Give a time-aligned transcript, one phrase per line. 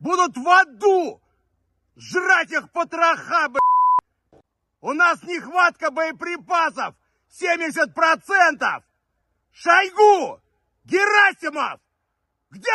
[0.00, 1.20] будут в аду
[1.96, 4.42] жрать их потроха, блядь.
[4.80, 6.94] У нас нехватка боеприпасов
[7.40, 8.82] 70%.
[9.52, 10.40] Шойгу,
[10.84, 11.80] Герасимов,
[12.50, 12.70] где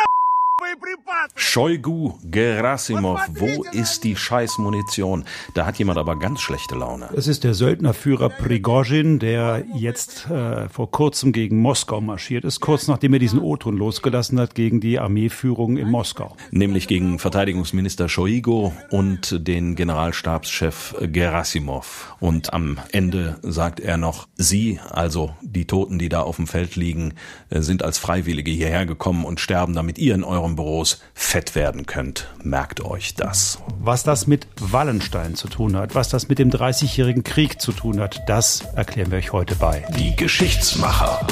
[1.34, 5.24] Shoigu Gerasimov, wo ist die Scheißmunition?
[5.54, 7.08] Da hat jemand aber ganz schlechte Laune.
[7.14, 12.88] Es ist der Söldnerführer Prigozhin, der jetzt äh, vor kurzem gegen Moskau marschiert ist, kurz
[12.88, 16.36] nachdem er diesen O-Ton losgelassen hat gegen die Armeeführung in Moskau.
[16.50, 22.16] Nämlich gegen Verteidigungsminister Shoigu und den Generalstabschef Gerasimov.
[22.20, 26.76] Und am Ende sagt er noch, Sie, also die Toten, die da auf dem Feld
[26.76, 27.14] liegen,
[27.50, 31.86] äh, sind als Freiwillige hierher gekommen und sterben, damit ihr in eurem Büros fett werden
[31.86, 32.28] könnt.
[32.42, 33.58] Merkt euch das.
[33.78, 38.00] Was das mit Wallenstein zu tun hat, was das mit dem Dreißigjährigen Krieg zu tun
[38.00, 39.84] hat, das erklären wir euch heute bei.
[39.96, 41.26] Die Geschichtsmacher.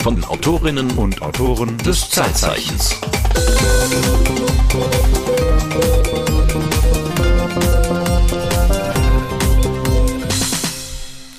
[0.00, 2.96] Von den Autorinnen und Autoren des Zeitzeichens.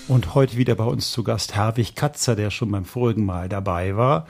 [0.09, 3.95] Und heute wieder bei uns zu Gast Herwig Katzer, der schon beim vorigen Mal dabei
[3.95, 4.27] war,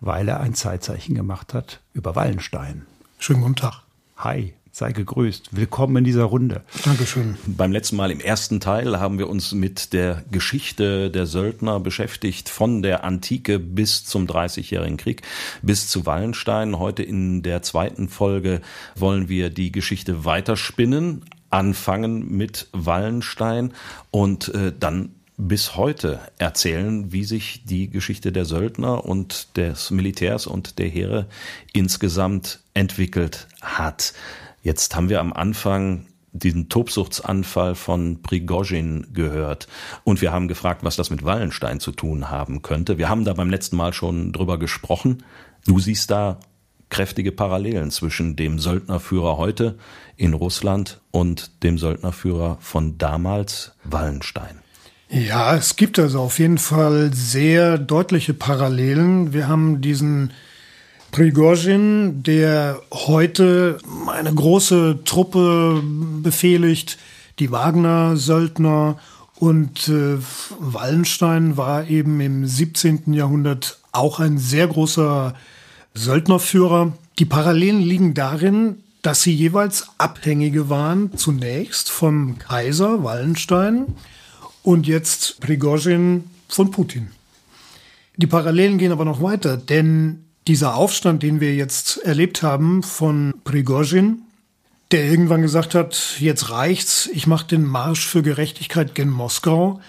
[0.00, 2.86] weil er ein Zeitzeichen gemacht hat über Wallenstein.
[3.18, 3.82] Schönen guten Tag.
[4.18, 4.52] Hi.
[4.70, 5.56] Sei gegrüßt.
[5.56, 6.62] Willkommen in dieser Runde.
[6.84, 7.36] Dankeschön.
[7.46, 12.48] Beim letzten Mal im ersten Teil haben wir uns mit der Geschichte der Söldner beschäftigt,
[12.48, 15.22] von der Antike bis zum Dreißigjährigen Krieg,
[15.62, 16.78] bis zu Wallenstein.
[16.78, 18.60] Heute in der zweiten Folge
[18.94, 23.72] wollen wir die Geschichte weiterspinnen, anfangen mit Wallenstein
[24.10, 30.48] und äh, dann bis heute erzählen, wie sich die Geschichte der Söldner und des Militärs
[30.48, 31.28] und der Heere
[31.72, 34.14] insgesamt entwickelt hat.
[34.62, 39.68] Jetzt haben wir am Anfang diesen Tobsuchtsanfall von Prigozhin gehört
[40.04, 42.98] und wir haben gefragt, was das mit Wallenstein zu tun haben könnte.
[42.98, 45.22] Wir haben da beim letzten Mal schon drüber gesprochen.
[45.66, 46.40] Du siehst da
[46.90, 49.78] kräftige Parallelen zwischen dem Söldnerführer heute
[50.16, 54.58] in Russland und dem Söldnerführer von damals, Wallenstein.
[55.10, 59.32] Ja, es gibt also auf jeden Fall sehr deutliche Parallelen.
[59.32, 60.32] Wir haben diesen
[61.12, 65.82] Prigozhin, der heute eine große Truppe
[66.22, 66.98] befehligt,
[67.38, 68.98] die Wagner-Söldner
[69.36, 70.18] und äh,
[70.58, 73.14] Wallenstein war eben im 17.
[73.14, 75.34] Jahrhundert auch ein sehr großer
[75.94, 76.92] Söldnerführer.
[77.18, 83.86] Die Parallelen liegen darin, dass sie jeweils Abhängige waren, zunächst vom Kaiser Wallenstein
[84.62, 87.08] und jetzt Prigozhin von Putin.
[88.16, 93.34] Die Parallelen gehen aber noch weiter, denn dieser Aufstand, den wir jetzt erlebt haben von
[93.44, 94.22] Prigozhin,
[94.90, 99.80] der irgendwann gesagt hat, jetzt reicht's, ich mache den Marsch für Gerechtigkeit gen Moskau,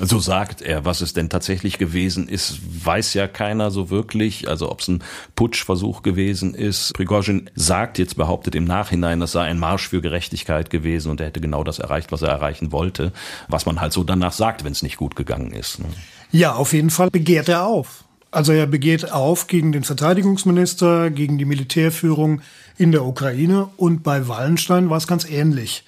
[0.00, 4.48] so sagt er, was es denn tatsächlich gewesen ist, weiß ja keiner so wirklich.
[4.48, 5.02] Also ob es ein
[5.36, 6.94] Putschversuch gewesen ist.
[6.94, 11.28] Prigozhin sagt jetzt behauptet im Nachhinein, das sei ein Marsch für Gerechtigkeit gewesen und er
[11.28, 13.12] hätte genau das erreicht, was er erreichen wollte.
[13.48, 15.78] Was man halt so danach sagt, wenn es nicht gut gegangen ist.
[15.78, 15.86] Ne?
[16.32, 18.04] Ja, auf jeden Fall begehrt er auf.
[18.30, 22.42] Also er begeht auf gegen den Verteidigungsminister, gegen die Militärführung
[22.76, 25.84] in der Ukraine und bei Wallenstein war es ganz ähnlich.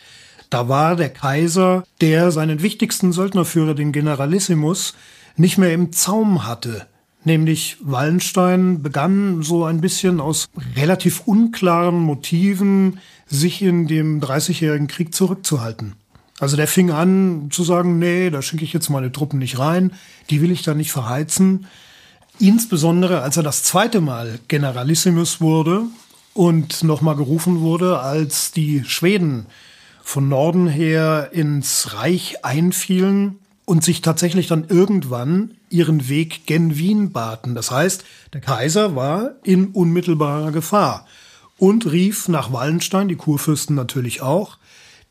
[0.50, 4.94] Da war der Kaiser, der seinen wichtigsten Söldnerführer, den Generalissimus,
[5.36, 6.86] nicht mehr im Zaum hatte.
[7.24, 15.12] Nämlich Wallenstein begann so ein bisschen aus relativ unklaren Motiven, sich in dem Dreißigjährigen Krieg
[15.12, 15.94] zurückzuhalten.
[16.38, 19.92] Also der fing an zu sagen, nee, da schicke ich jetzt meine Truppen nicht rein,
[20.30, 21.66] die will ich da nicht verheizen.
[22.38, 25.82] Insbesondere als er das zweite Mal Generalissimus wurde
[26.34, 29.46] und nochmal gerufen wurde, als die Schweden
[30.06, 37.10] von Norden her ins Reich einfielen und sich tatsächlich dann irgendwann ihren Weg gen Wien
[37.10, 37.56] baten.
[37.56, 41.08] Das heißt, der Kaiser war in unmittelbarer Gefahr
[41.58, 44.58] und rief nach Wallenstein, die Kurfürsten natürlich auch,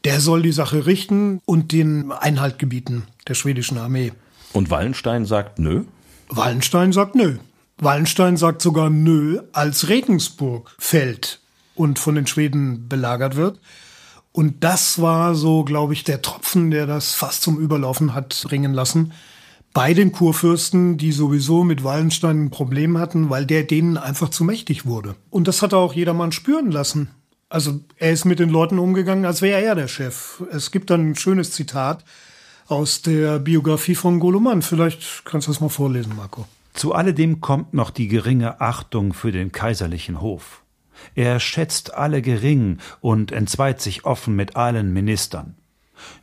[0.05, 4.13] der soll die Sache richten und den Einhalt gebieten der schwedischen Armee.
[4.53, 5.83] Und Wallenstein sagt nö?
[6.29, 7.37] Wallenstein sagt nö.
[7.79, 11.41] Wallenstein sagt sogar nö, als Regensburg fällt
[11.75, 13.59] und von den Schweden belagert wird.
[14.35, 18.73] Und das war so, glaube ich, der Tropfen, der das fast zum Überlaufen hat bringen
[18.73, 19.13] lassen.
[19.71, 24.43] Bei den Kurfürsten, die sowieso mit Wallenstein ein Problem hatten, weil der denen einfach zu
[24.43, 25.15] mächtig wurde.
[25.29, 27.11] Und das hat auch jedermann spüren lassen.
[27.47, 30.43] Also er ist mit den Leuten umgegangen, als wäre er der Chef.
[30.51, 32.03] Es gibt dann ein schönes Zitat
[32.67, 34.61] aus der Biografie von Goloman.
[34.61, 36.45] Vielleicht kannst du das mal vorlesen, Marco.
[36.73, 40.64] Zu alledem kommt noch die geringe Achtung für den kaiserlichen Hof.
[41.15, 45.55] Er schätzt alle gering und entzweit sich offen mit allen Ministern.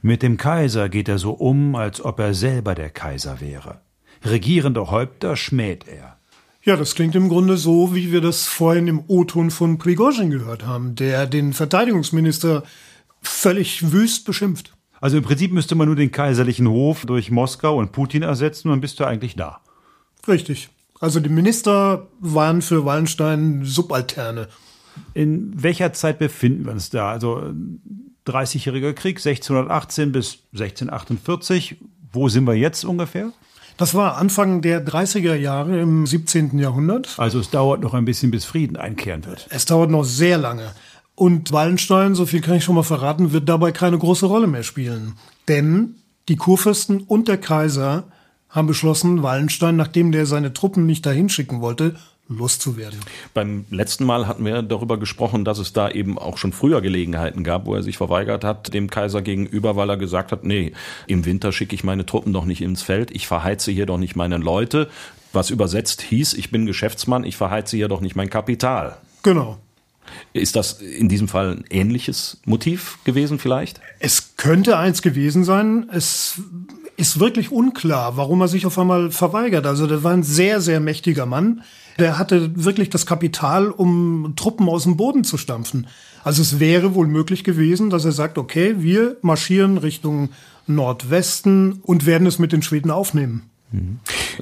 [0.03, 3.81] Mit dem Kaiser geht er so um, als ob er selber der Kaiser wäre.
[4.25, 6.17] Regierende Häupter schmäht er.
[6.65, 10.65] Ja, das klingt im Grunde so, wie wir das vorhin im O-Ton von Prigozhin gehört
[10.65, 12.63] haben, der den Verteidigungsminister
[13.21, 14.73] völlig wüst beschimpft.
[15.01, 18.75] Also im Prinzip müsste man nur den kaiserlichen Hof durch Moskau und Putin ersetzen und
[18.75, 19.61] dann bist du eigentlich da.
[20.29, 20.69] Richtig.
[21.02, 24.46] Also die Minister waren für Wallenstein Subalterne.
[25.14, 27.10] In welcher Zeit befinden wir uns da?
[27.10, 27.43] Also
[28.25, 31.78] 30-jähriger Krieg, 1618 bis 1648.
[32.12, 33.32] Wo sind wir jetzt ungefähr?
[33.78, 36.56] Das war Anfang der 30er Jahre im 17.
[36.60, 37.19] Jahrhundert.
[37.19, 39.49] Also es dauert noch ein bisschen, bis Frieden einkehren wird.
[39.50, 40.70] Es dauert noch sehr lange.
[41.16, 44.62] Und Wallenstein, so viel kann ich schon mal verraten, wird dabei keine große Rolle mehr
[44.62, 45.14] spielen.
[45.49, 45.96] Denn
[46.28, 48.04] die Kurfürsten und der Kaiser
[48.52, 51.96] haben beschlossen, Wallenstein, nachdem der seine Truppen nicht dahin schicken wollte,
[52.28, 53.00] loszuwerden.
[53.34, 57.44] Beim letzten Mal hatten wir darüber gesprochen, dass es da eben auch schon früher Gelegenheiten
[57.44, 60.72] gab, wo er sich verweigert hat dem Kaiser gegenüber, weil er gesagt hat, nee,
[61.06, 64.16] im Winter schicke ich meine Truppen doch nicht ins Feld, ich verheize hier doch nicht
[64.16, 64.88] meine Leute,
[65.32, 68.99] was übersetzt hieß, ich bin Geschäftsmann, ich verheize hier doch nicht mein Kapital.
[69.22, 69.58] Genau.
[70.32, 73.81] Ist das in diesem Fall ein ähnliches Motiv gewesen vielleicht?
[73.99, 75.88] Es könnte eins gewesen sein.
[75.90, 76.40] Es
[77.02, 79.66] ist wirklich unklar, warum er sich auf einmal verweigert.
[79.66, 81.62] Also der war ein sehr, sehr mächtiger Mann.
[81.99, 85.88] Der hatte wirklich das Kapital, um Truppen aus dem Boden zu stampfen.
[86.22, 90.28] Also es wäre wohl möglich gewesen, dass er sagt, okay, wir marschieren Richtung
[90.69, 93.50] Nordwesten und werden es mit den Schweden aufnehmen.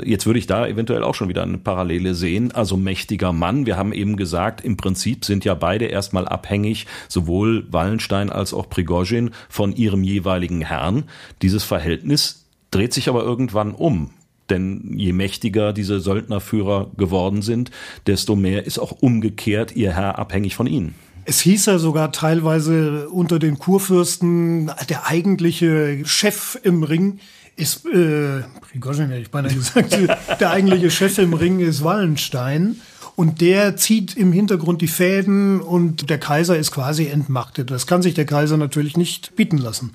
[0.04, 2.52] Jetzt würde ich da eventuell auch schon wieder eine Parallele sehen.
[2.52, 3.64] Also mächtiger Mann.
[3.64, 8.68] Wir haben eben gesagt, im Prinzip sind ja beide erstmal abhängig, sowohl Wallenstein als auch
[8.68, 11.04] Prigozhin von ihrem jeweiligen Herrn.
[11.42, 12.39] Dieses Verhältnis
[12.70, 14.10] dreht sich aber irgendwann um.
[14.48, 17.70] Denn je mächtiger diese Söldnerführer geworden sind,
[18.06, 20.94] desto mehr ist auch umgekehrt ihr Herr abhängig von ihnen.
[21.24, 27.20] Es hieß ja sogar teilweise unter den Kurfürsten, der eigentliche Chef im Ring
[27.56, 29.96] ist, äh, Prigozhin hätte ich beinahe gesagt,
[30.40, 32.76] der eigentliche Chef im Ring ist Wallenstein.
[33.16, 37.70] Und der zieht im Hintergrund die Fäden und der Kaiser ist quasi entmachtet.
[37.70, 39.92] Das kann sich der Kaiser natürlich nicht bieten lassen.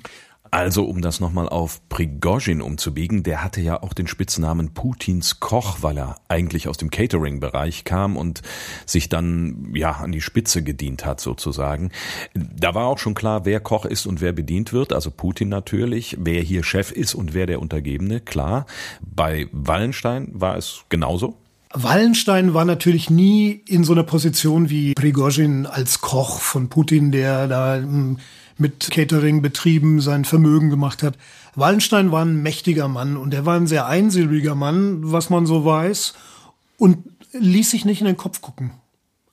[0.56, 5.82] Also, um das nochmal auf Prigozhin umzubiegen, der hatte ja auch den Spitznamen Putins Koch,
[5.82, 8.40] weil er eigentlich aus dem Catering-Bereich kam und
[8.86, 11.90] sich dann, ja, an die Spitze gedient hat, sozusagen.
[12.32, 16.16] Da war auch schon klar, wer Koch ist und wer bedient wird, also Putin natürlich,
[16.18, 18.64] wer hier Chef ist und wer der Untergebene, klar.
[19.02, 21.36] Bei Wallenstein war es genauso.
[21.74, 27.46] Wallenstein war natürlich nie in so einer Position wie Prigozhin als Koch von Putin, der
[27.46, 28.16] da hm,
[28.58, 31.16] mit Catering-Betrieben sein Vermögen gemacht hat.
[31.54, 35.64] Wallenstein war ein mächtiger Mann und er war ein sehr einsilbiger Mann, was man so
[35.64, 36.14] weiß,
[36.78, 36.98] und
[37.32, 38.72] ließ sich nicht in den Kopf gucken.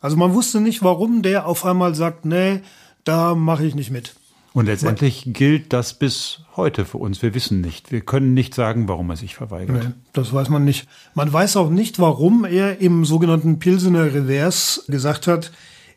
[0.01, 2.61] Also man wusste nicht, warum der auf einmal sagt, nee,
[3.03, 4.15] da mache ich nicht mit.
[4.53, 7.23] Und letztendlich gilt das bis heute für uns.
[7.23, 7.91] Wir wissen nicht.
[7.91, 9.83] Wir können nicht sagen, warum er sich verweigert.
[9.83, 10.87] Nee, das weiß man nicht.
[11.15, 15.51] Man weiß auch nicht, warum er im sogenannten Pilsener Revers gesagt hat,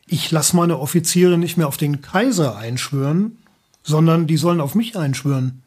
[0.06, 3.38] ich lasse meine Offiziere nicht mehr auf den Kaiser einschwören,
[3.82, 5.62] sondern die sollen auf mich einschwören.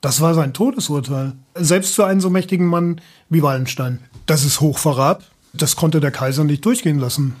[0.00, 1.32] Das war sein Todesurteil.
[1.54, 4.00] Selbst für einen so mächtigen Mann wie Wallenstein.
[4.26, 5.30] Das ist Hochverrat.
[5.52, 7.34] Das konnte der Kaiser nicht durchgehen lassen.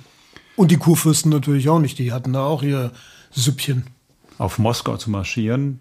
[0.56, 1.98] Und die Kurfürsten natürlich auch nicht.
[1.98, 2.92] Die hatten da auch ihr
[3.30, 3.86] Süppchen.
[4.38, 5.80] Auf Moskau zu marschieren,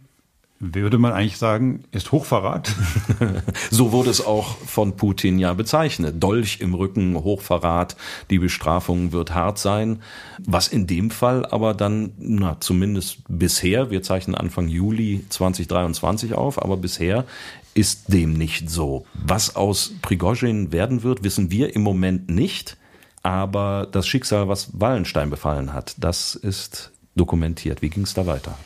[0.59, 2.73] würde man eigentlich sagen, ist Hochverrat.
[3.71, 6.23] so wurde es auch von Putin ja bezeichnet.
[6.23, 7.97] Dolch im Rücken, Hochverrat,
[8.29, 10.01] die Bestrafung wird hart sein.
[10.39, 16.61] Was in dem Fall aber dann, na, zumindest bisher, wir zeichnen Anfang Juli 2023 auf,
[16.61, 17.25] aber bisher
[17.73, 19.05] ist dem nicht so.
[19.13, 22.77] Was aus Prigozhin werden wird, wissen wir im Moment nicht.
[23.23, 27.81] Aber das Schicksal, was Wallenstein befallen hat, das ist dokumentiert.
[27.81, 28.57] Wie ging es da weiter?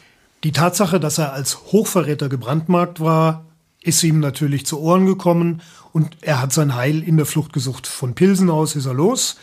[0.43, 3.45] Die Tatsache, dass er als Hochverräter gebrandmarkt war,
[3.81, 7.87] ist ihm natürlich zu Ohren gekommen und er hat sein Heil in der Flucht gesucht.
[7.87, 9.37] Von Pilsen aus ist er los,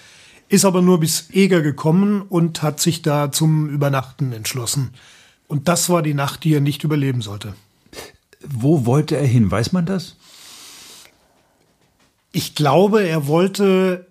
[0.48, 4.94] ist aber nur bis Eger gekommen und hat sich da zum Übernachten entschlossen.
[5.48, 7.54] Und das war die Nacht, die er nicht überleben sollte.
[8.46, 9.50] Wo wollte er hin?
[9.50, 10.16] Weiß man das?
[12.32, 14.06] Ich glaube, er wollte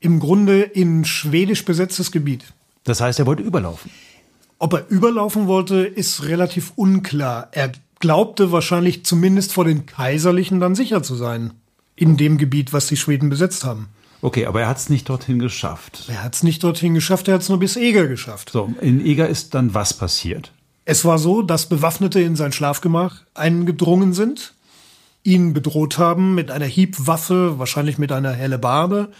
[0.00, 2.44] im Grunde in schwedisch besetztes Gebiet.
[2.84, 3.90] Das heißt, er wollte überlaufen.
[4.58, 7.48] Ob er überlaufen wollte, ist relativ unklar.
[7.52, 11.52] Er glaubte wahrscheinlich zumindest vor den Kaiserlichen dann sicher zu sein.
[11.94, 13.88] In dem Gebiet, was die Schweden besetzt haben.
[14.20, 16.04] Okay, aber er hat es nicht dorthin geschafft.
[16.08, 18.50] Er hat es nicht dorthin geschafft, er hat es nur bis Eger geschafft.
[18.50, 20.52] So, in Eger ist dann was passiert?
[20.84, 24.54] Es war so, dass Bewaffnete in sein Schlafgemach eingedrungen sind,
[25.22, 29.12] ihn bedroht haben mit einer Hiebwaffe, wahrscheinlich mit einer Hellebarde.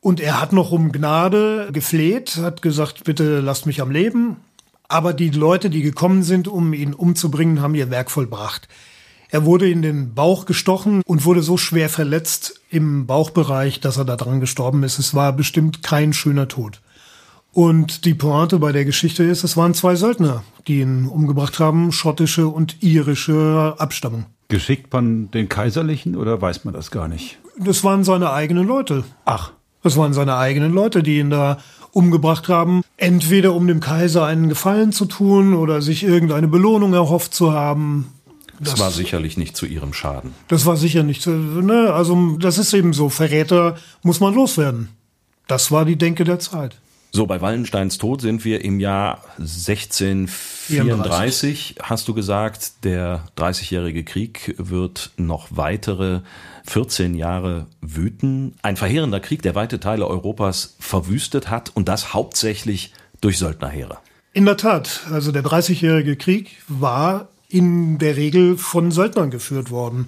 [0.00, 4.36] Und er hat noch um Gnade gefleht, hat gesagt, bitte lasst mich am Leben.
[4.90, 8.66] Aber die Leute, die gekommen sind, um ihn umzubringen, haben ihr Werk vollbracht.
[9.28, 14.04] Er wurde in den Bauch gestochen und wurde so schwer verletzt im Bauchbereich, dass er
[14.04, 14.98] daran gestorben ist.
[14.98, 16.80] Es war bestimmt kein schöner Tod.
[17.52, 21.92] Und die Pointe bei der Geschichte ist, es waren zwei Söldner, die ihn umgebracht haben,
[21.92, 24.26] schottische und irische Abstammung.
[24.48, 27.38] Geschickt von den Kaiserlichen oder weiß man das gar nicht?
[27.56, 29.04] Das waren seine eigenen Leute.
[29.24, 29.52] Ach.
[29.84, 31.58] Das waren seine eigenen Leute, die ihn da
[31.92, 32.82] umgebracht haben.
[32.96, 38.12] Entweder um dem Kaiser einen Gefallen zu tun oder sich irgendeine Belohnung erhofft zu haben.
[38.58, 40.34] Das, das war sicherlich nicht zu ihrem Schaden.
[40.48, 43.08] Das war sicher nicht zu, ne, also das ist eben so.
[43.08, 44.88] Verräter muss man loswerden.
[45.46, 46.76] Das war die Denke der Zeit.
[47.12, 52.84] So, bei Wallensteins Tod sind wir im Jahr 1634, hast du gesagt.
[52.84, 56.20] Der Dreißigjährige Krieg wird noch weitere
[56.66, 58.54] 14 Jahre wüten.
[58.62, 63.98] Ein verheerender Krieg, der weite Teile Europas verwüstet hat und das hauptsächlich durch Söldnerheere.
[64.32, 70.06] In der Tat, also der Dreißigjährige Krieg war in der Regel von Söldnern geführt worden.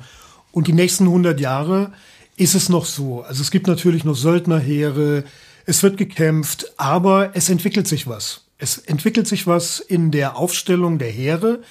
[0.52, 1.90] Und die nächsten 100 Jahre
[2.36, 3.22] ist es noch so.
[3.22, 5.24] Also es gibt natürlich noch Söldnerheere,
[5.66, 8.46] es wird gekämpft, aber es entwickelt sich was.
[8.58, 11.62] Es entwickelt sich was in der Aufstellung der Heere,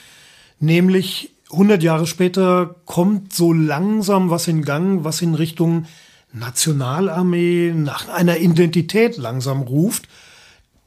[0.59, 5.85] nämlich 100 Jahre später kommt so langsam was in Gang, was in Richtung
[6.33, 10.07] Nationalarmee nach einer Identität langsam ruft.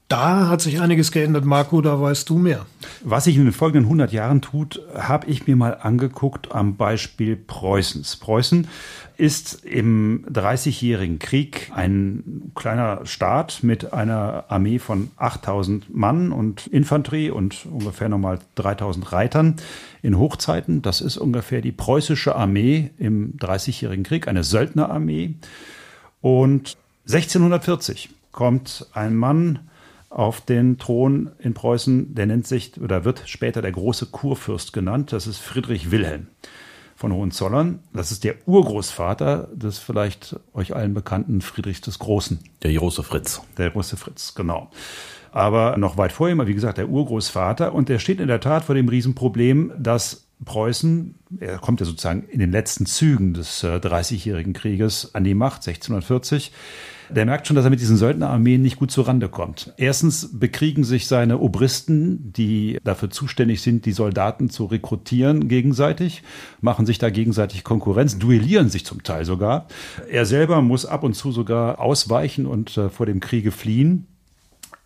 [0.08, 2.66] Da hat sich einiges geändert, Marco, da weißt du mehr.
[3.02, 7.36] Was sich in den folgenden 100 Jahren tut, habe ich mir mal angeguckt am Beispiel
[7.36, 8.16] Preußens.
[8.16, 8.68] Preußen
[9.16, 17.30] ist im Dreißigjährigen Krieg ein kleiner Staat mit einer Armee von 8000 Mann und Infanterie
[17.30, 19.56] und ungefähr nochmal 3000 Reitern
[20.02, 20.82] in Hochzeiten.
[20.82, 25.34] Das ist ungefähr die preußische Armee im Dreißigjährigen Krieg, eine Söldnerarmee.
[26.20, 29.60] Und 1640 kommt ein Mann
[30.14, 35.12] auf den Thron in Preußen, der nennt sich oder wird später der große Kurfürst genannt.
[35.12, 36.28] Das ist Friedrich Wilhelm
[36.94, 37.80] von Hohenzollern.
[37.92, 42.38] Das ist der Urgroßvater des vielleicht euch allen bekannten Friedrichs des Großen.
[42.62, 43.42] Der große Fritz.
[43.58, 44.70] Der große Fritz, genau.
[45.32, 47.74] Aber noch weit vor ihm, wie gesagt, der Urgroßvater.
[47.74, 52.22] Und der steht in der Tat vor dem Riesenproblem, dass Preußen, er kommt ja sozusagen
[52.28, 56.52] in den letzten Zügen des äh, Dreißigjährigen Krieges an die Macht, 1640,
[57.14, 59.72] der merkt schon, dass er mit diesen Söldnerarmeen nicht gut zurande kommt.
[59.76, 66.22] Erstens bekriegen sich seine Obristen, die dafür zuständig sind, die Soldaten zu rekrutieren, gegenseitig,
[66.60, 69.66] machen sich da gegenseitig Konkurrenz, duellieren sich zum Teil sogar.
[70.10, 74.06] Er selber muss ab und zu sogar ausweichen und äh, vor dem Kriege fliehen.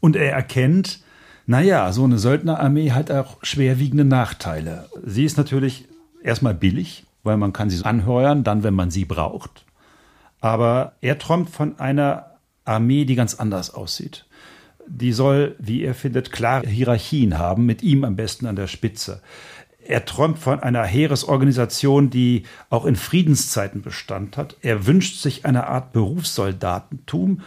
[0.00, 1.00] Und er erkennt,
[1.46, 4.86] naja, so eine Söldnerarmee hat auch schwerwiegende Nachteile.
[5.04, 5.86] Sie ist natürlich
[6.22, 9.64] erstmal billig, weil man kann sie anheuern, dann, wenn man sie braucht.
[10.40, 14.26] Aber er träumt von einer Armee, die ganz anders aussieht.
[14.86, 19.20] Die soll, wie er findet, klare Hierarchien haben, mit ihm am besten an der Spitze.
[19.84, 24.56] Er träumt von einer Heeresorganisation, die auch in Friedenszeiten Bestand hat.
[24.60, 27.40] Er wünscht sich eine Art Berufssoldatentum.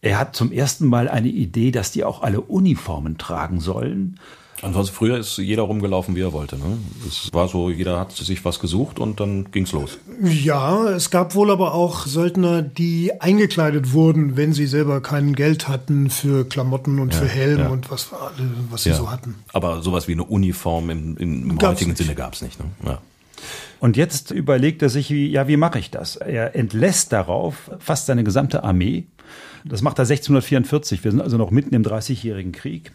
[0.00, 4.18] Er hat zum ersten Mal eine Idee, dass die auch alle Uniformen tragen sollen.
[4.64, 6.56] Ansonsten früher ist jeder rumgelaufen, wie er wollte.
[6.56, 6.78] Ne?
[7.06, 9.98] Es war so, jeder hat sich was gesucht und dann ging's los.
[10.22, 15.68] Ja, es gab wohl aber auch Söldner, die eingekleidet wurden, wenn sie selber kein Geld
[15.68, 17.68] hatten für Klamotten und ja, für Helm ja.
[17.68, 18.08] und was,
[18.70, 18.96] was sie ja.
[18.96, 19.34] so hatten.
[19.52, 21.98] Aber sowas wie eine Uniform im, im heutigen nicht.
[21.98, 22.58] Sinne gab's nicht.
[22.58, 22.66] Ne?
[22.86, 23.02] Ja.
[23.80, 26.16] Und jetzt überlegt er sich, wie, ja, wie mache ich das?
[26.16, 29.04] Er entlässt darauf fast seine gesamte Armee.
[29.66, 31.04] Das macht er 1644.
[31.04, 32.92] Wir sind also noch mitten im Dreißigjährigen Krieg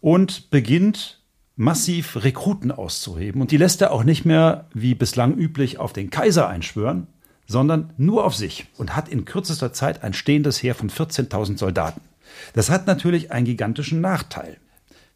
[0.00, 1.20] und beginnt
[1.56, 3.40] massiv Rekruten auszuheben.
[3.40, 7.06] Und die lässt er auch nicht mehr, wie bislang üblich, auf den Kaiser einschwören,
[7.46, 12.00] sondern nur auf sich und hat in kürzester Zeit ein stehendes Heer von 14.000 Soldaten.
[12.52, 14.58] Das hat natürlich einen gigantischen Nachteil.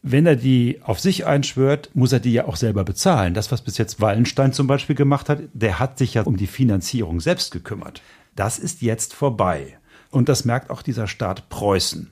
[0.02, 3.34] Wenn er die auf sich einschwört, muss er die ja auch selber bezahlen.
[3.34, 6.46] Das, was bis jetzt Wallenstein zum Beispiel gemacht hat, der hat sich ja um die
[6.46, 8.00] Finanzierung selbst gekümmert.
[8.34, 9.76] Das ist jetzt vorbei.
[10.10, 12.10] Und das merkt auch dieser Staat Preußen.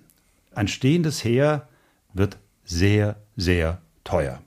[0.55, 1.67] Ein stehendes Heer
[2.13, 2.37] wird
[2.69, 4.41] sehr, sehr teuer.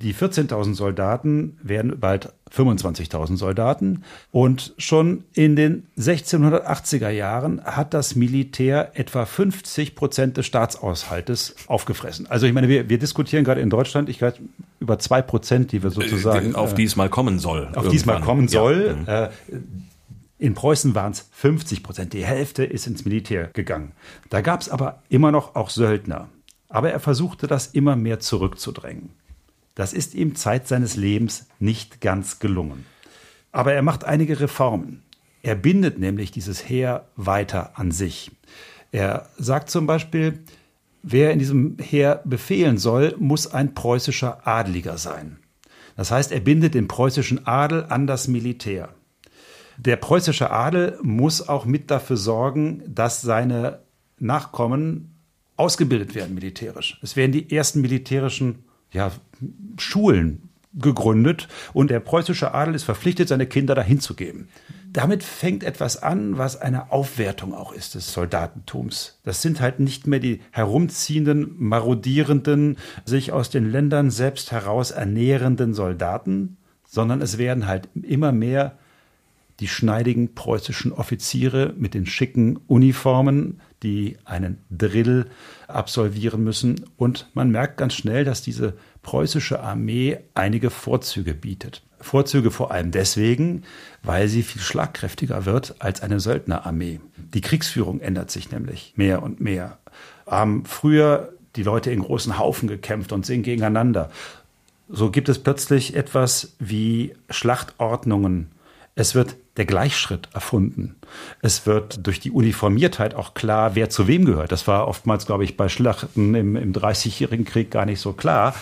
[0.00, 4.04] Die 14.000 Soldaten werden bald 25.000 Soldaten.
[4.30, 12.26] Und schon in den 1680er Jahren hat das Militär etwa 50 Prozent des Staatsaushaltes aufgefressen.
[12.28, 14.38] Also ich meine, wir, wir diskutieren gerade in Deutschland, ich glaube,
[14.80, 16.54] über zwei Prozent, die wir sozusagen.
[16.54, 17.68] Auf die es mal kommen soll.
[17.74, 18.98] Auf die es mal kommen soll.
[19.06, 19.26] Ja.
[19.26, 19.30] Äh,
[20.38, 22.12] in Preußen waren es 50 Prozent.
[22.12, 23.92] Die Hälfte ist ins Militär gegangen.
[24.28, 26.28] Da gab es aber immer noch auch Söldner.
[26.74, 29.10] Aber er versuchte das immer mehr zurückzudrängen.
[29.76, 32.84] Das ist ihm Zeit seines Lebens nicht ganz gelungen.
[33.52, 35.04] Aber er macht einige Reformen.
[35.40, 38.32] Er bindet nämlich dieses Heer weiter an sich.
[38.90, 40.40] Er sagt zum Beispiel,
[41.04, 45.38] wer in diesem Heer befehlen soll, muss ein preußischer Adliger sein.
[45.94, 48.88] Das heißt, er bindet den preußischen Adel an das Militär.
[49.76, 53.78] Der preußische Adel muss auch mit dafür sorgen, dass seine
[54.18, 55.13] Nachkommen
[55.56, 56.98] ausgebildet werden militärisch.
[57.02, 59.10] Es werden die ersten militärischen ja,
[59.78, 64.48] Schulen gegründet und der preußische Adel ist verpflichtet, seine Kinder dahin zu geben.
[64.92, 69.20] Damit fängt etwas an, was eine Aufwertung auch ist des Soldatentums.
[69.24, 75.74] Das sind halt nicht mehr die herumziehenden, marodierenden, sich aus den Ländern selbst heraus ernährenden
[75.74, 76.56] Soldaten,
[76.86, 78.78] sondern es werden halt immer mehr
[79.60, 85.26] die schneidigen preußischen Offiziere mit den schicken Uniformen, die einen Drill
[85.68, 86.86] absolvieren müssen.
[86.96, 91.82] Und man merkt ganz schnell, dass diese preußische Armee einige Vorzüge bietet.
[92.00, 93.62] Vorzüge vor allem deswegen,
[94.02, 97.00] weil sie viel schlagkräftiger wird als eine Söldnerarmee.
[97.16, 99.78] Die Kriegsführung ändert sich nämlich mehr und mehr.
[100.26, 104.10] Haben früher die Leute in großen Haufen gekämpft und sind gegeneinander.
[104.88, 108.50] So gibt es plötzlich etwas wie Schlachtordnungen
[108.94, 110.96] es wird der Gleichschritt erfunden.
[111.40, 114.50] Es wird durch die Uniformiertheit auch klar, wer zu wem gehört.
[114.50, 118.54] Das war oftmals, glaube ich, bei Schlachten im, im Dreißigjährigen Krieg gar nicht so klar.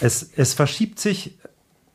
[0.00, 1.38] Es, es verschiebt sich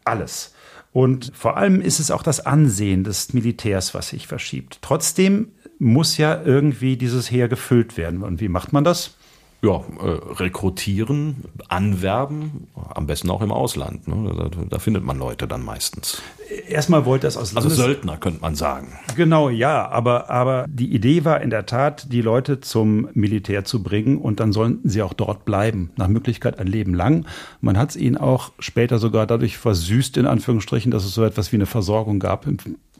[0.03, 0.53] alles.
[0.91, 4.79] Und vor allem ist es auch das Ansehen des Militärs, was sich verschiebt.
[4.81, 8.23] Trotzdem muss ja irgendwie dieses Heer gefüllt werden.
[8.23, 9.15] Und wie macht man das?
[9.61, 14.07] Ja, äh, rekrutieren, anwerben, am besten auch im Ausland.
[14.07, 14.31] Ne?
[14.35, 16.21] Da, da, findet man Leute dann meistens.
[16.67, 18.87] Erstmal wollte es aus Landes Also Söldner, könnte man sagen.
[19.17, 23.83] Genau, ja, aber, aber die Idee war in der Tat, die Leute zum Militär zu
[23.83, 25.91] bringen und dann sollten sie auch dort bleiben.
[25.97, 27.25] Nach Möglichkeit ein Leben lang.
[27.59, 31.51] Man hat es ihnen auch später sogar dadurch versüßt, in Anführungsstrichen, dass es so etwas
[31.51, 32.57] wie eine Versorgung gab im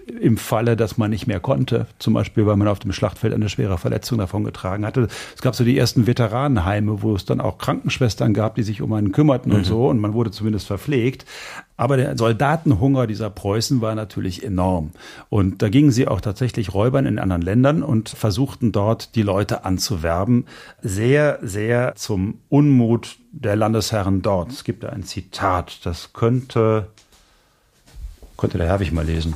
[0.09, 3.49] im Falle, dass man nicht mehr konnte, zum Beispiel, weil man auf dem Schlachtfeld eine
[3.49, 5.07] schwere Verletzung davon getragen hatte.
[5.35, 8.93] Es gab so die ersten Veteranenheime, wo es dann auch Krankenschwestern gab, die sich um
[8.93, 9.59] einen kümmerten mhm.
[9.59, 11.25] und so, und man wurde zumindest verpflegt.
[11.77, 14.91] Aber der Soldatenhunger dieser Preußen war natürlich enorm.
[15.29, 19.63] Und da gingen sie auch tatsächlich Räubern in anderen Ländern und versuchten dort die Leute
[19.63, 20.45] anzuwerben.
[20.81, 24.51] Sehr, sehr zum Unmut der Landesherren dort.
[24.51, 26.87] Es gibt da ein Zitat, das könnte,
[28.35, 29.35] könnte der Herwig mal lesen.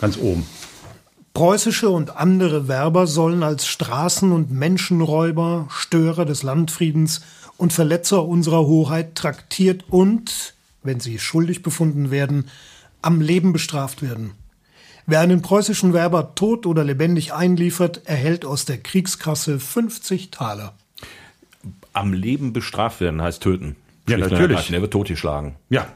[0.00, 0.46] Ganz oben.
[1.34, 7.22] Preußische und andere Werber sollen als Straßen- und Menschenräuber, Störer des Landfriedens
[7.56, 12.50] und Verletzer unserer Hoheit traktiert und, wenn sie schuldig befunden werden,
[13.02, 14.32] am Leben bestraft werden.
[15.06, 20.74] Wer einen preußischen Werber tot oder lebendig einliefert, erhält aus der Kriegskasse 50 Taler.
[21.92, 23.76] Am Leben bestraft werden heißt töten.
[24.08, 24.72] Ja, natürlich.
[24.72, 25.56] Er wird totgeschlagen.
[25.68, 25.86] Ja,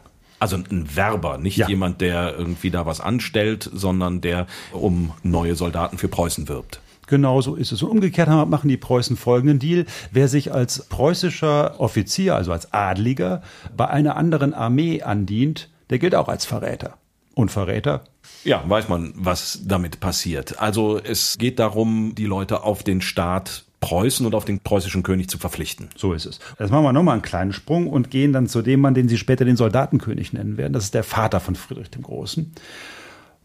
[0.44, 1.68] also ein Werber, nicht ja.
[1.68, 6.80] jemand, der irgendwie da was anstellt, sondern der um neue Soldaten für Preußen wirbt.
[7.06, 7.82] Genau so ist es.
[7.82, 9.86] Und umgekehrt machen die Preußen folgenden Deal.
[10.10, 13.42] Wer sich als preußischer Offizier, also als Adliger,
[13.74, 16.98] bei einer anderen Armee andient, der gilt auch als Verräter.
[17.34, 18.04] Und Verräter?
[18.44, 20.60] Ja, weiß man, was damit passiert.
[20.60, 25.28] Also es geht darum, die Leute auf den Staat Preußen und auf den preußischen König
[25.28, 25.90] zu verpflichten.
[25.94, 26.40] So ist es.
[26.58, 29.18] Jetzt machen wir nochmal einen kleinen Sprung und gehen dann zu dem Mann, den Sie
[29.18, 30.72] später den Soldatenkönig nennen werden.
[30.72, 32.50] Das ist der Vater von Friedrich dem Großen.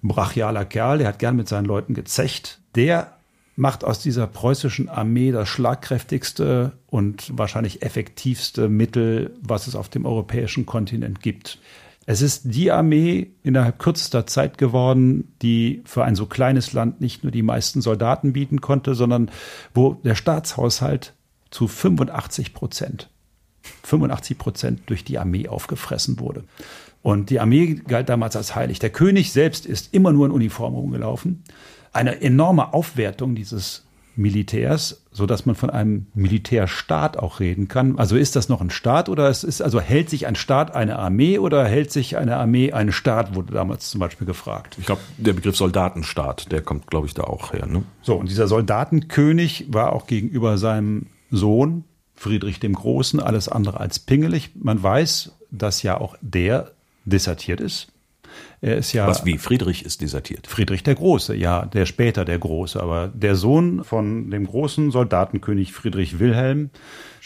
[0.02, 2.60] brachialer Kerl, der hat gern mit seinen Leuten gezecht.
[2.76, 3.18] Der
[3.58, 10.06] macht aus dieser preußischen Armee das schlagkräftigste und wahrscheinlich effektivste Mittel, was es auf dem
[10.06, 11.60] europäischen Kontinent gibt.
[12.06, 17.24] Es ist die Armee innerhalb kürzester Zeit geworden, die für ein so kleines Land nicht
[17.24, 19.30] nur die meisten Soldaten bieten konnte, sondern
[19.74, 21.14] wo der Staatshaushalt
[21.52, 23.10] zu 85 Prozent,
[23.84, 26.44] 85 Prozent durch die Armee aufgefressen wurde.
[27.02, 28.80] Und die Armee galt damals als heilig.
[28.80, 31.44] Der König selbst ist immer nur in Uniform rumgelaufen.
[31.94, 33.86] Eine enorme Aufwertung dieses
[34.20, 37.98] Militärs, so dass man von einem Militärstaat auch reden kann.
[37.98, 41.00] Also ist das noch ein Staat oder es ist also hält sich ein Staat eine
[41.00, 43.34] Armee oder hält sich eine Armee einen Staat?
[43.34, 44.76] Wurde damals zum Beispiel gefragt.
[44.78, 47.66] Ich glaube, der Begriff Soldatenstaat, der kommt, glaube ich, da auch her.
[47.66, 47.84] Ne?
[48.02, 54.00] So und dieser Soldatenkönig war auch gegenüber seinem Sohn Friedrich dem Großen alles andere als
[54.00, 54.52] pingelig.
[54.56, 56.72] Man weiß, dass ja auch der
[57.06, 57.88] dissertiert ist
[58.62, 59.08] er ist ja.
[59.08, 59.38] Was wie?
[59.38, 60.48] Friedrich ist desertiert.
[60.48, 65.74] Friedrich der Große, ja, der später der Große, aber der Sohn von dem großen Soldatenkönig
[65.74, 66.70] Friedrich Wilhelm,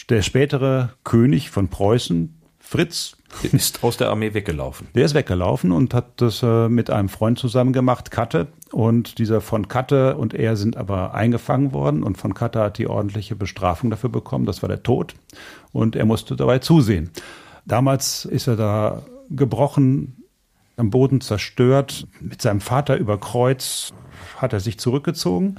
[0.09, 3.17] der spätere König von Preußen, Fritz,
[3.51, 4.87] ist aus der Armee weggelaufen.
[4.95, 8.47] Der ist weggelaufen und hat das äh, mit einem Freund zusammen gemacht, Katte.
[8.71, 12.87] Und dieser von Katte und er sind aber eingefangen worden und von Katte hat die
[12.87, 14.45] ordentliche Bestrafung dafür bekommen.
[14.45, 15.13] Das war der Tod.
[15.71, 17.11] Und er musste dabei zusehen.
[17.65, 20.22] Damals ist er da gebrochen
[20.75, 23.93] am Boden zerstört, mit seinem Vater über Kreuz
[24.37, 25.55] hat er sich zurückgezogen.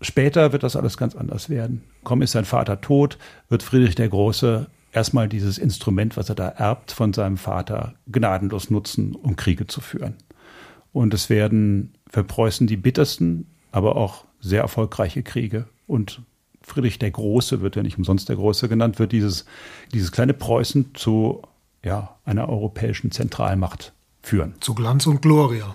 [0.00, 1.84] Später wird das alles ganz anders werden.
[2.04, 6.48] Kaum ist sein Vater tot, wird Friedrich der Große erstmal dieses Instrument, was er da
[6.48, 10.16] erbt von seinem Vater, gnadenlos nutzen, um Kriege zu führen.
[10.92, 15.66] Und es werden für Preußen die bittersten, aber auch sehr erfolgreiche Kriege.
[15.86, 16.22] Und
[16.62, 19.46] Friedrich der Große wird ja nicht umsonst der Große genannt, wird dieses,
[19.94, 21.42] dieses kleine Preußen zu
[21.84, 23.92] ja, einer europäischen Zentralmacht
[24.22, 24.54] führen.
[24.60, 25.74] Zu Glanz und Gloria.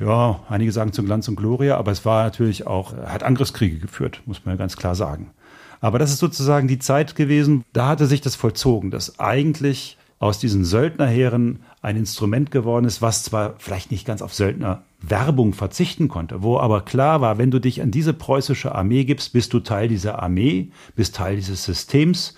[0.00, 4.22] Ja, einige sagen zu Glanz und Gloria, aber es war natürlich auch, hat Angriffskriege geführt,
[4.26, 5.30] muss man ja ganz klar sagen.
[5.80, 10.38] Aber das ist sozusagen die Zeit gewesen, da hatte sich das vollzogen, dass eigentlich aus
[10.38, 16.42] diesen Söldnerheeren ein Instrument geworden ist, was zwar vielleicht nicht ganz auf Söldnerwerbung verzichten konnte,
[16.42, 19.88] wo aber klar war, wenn du dich an diese preußische Armee gibst, bist du Teil
[19.88, 22.34] dieser Armee, bist Teil dieses Systems,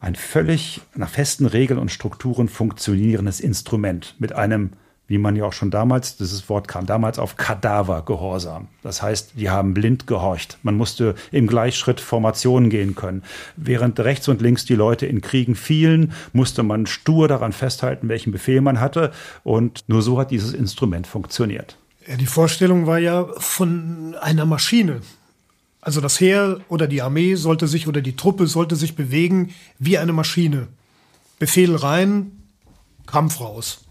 [0.00, 4.70] ein völlig nach festen Regeln und Strukturen funktionierendes Instrument mit einem
[5.06, 8.68] wie man ja auch schon damals, dieses Wort kam damals auf Kadavergehorsam.
[8.82, 10.58] Das heißt, die haben blind gehorcht.
[10.62, 13.22] Man musste im Gleichschritt Formationen gehen können.
[13.56, 18.32] Während rechts und links die Leute in Kriegen fielen, musste man stur daran festhalten, welchen
[18.32, 19.12] Befehl man hatte.
[19.42, 21.76] Und nur so hat dieses Instrument funktioniert.
[22.06, 25.00] Ja, die Vorstellung war ja von einer Maschine.
[25.82, 29.98] Also das Heer oder die Armee sollte sich oder die Truppe sollte sich bewegen wie
[29.98, 30.68] eine Maschine.
[31.38, 32.32] Befehl rein,
[33.06, 33.84] Kampf raus.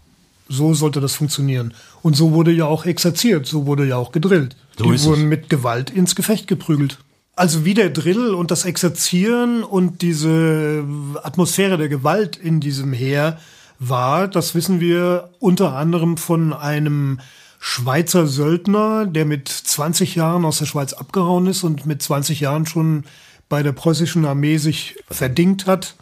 [0.48, 1.74] So sollte das funktionieren.
[2.02, 4.56] Und so wurde ja auch exerziert, so wurde ja auch gedrillt.
[4.76, 5.28] So Die wurden es.
[5.28, 6.98] mit Gewalt ins Gefecht geprügelt.
[7.36, 10.84] Also wie der Drill und das Exerzieren und diese
[11.22, 13.38] Atmosphäre der Gewalt in diesem Heer
[13.80, 17.18] war, das wissen wir unter anderem von einem
[17.58, 22.66] Schweizer Söldner, der mit 20 Jahren aus der Schweiz abgehauen ist und mit 20 Jahren
[22.66, 23.04] schon
[23.48, 25.96] bei der preußischen Armee sich verdingt hat.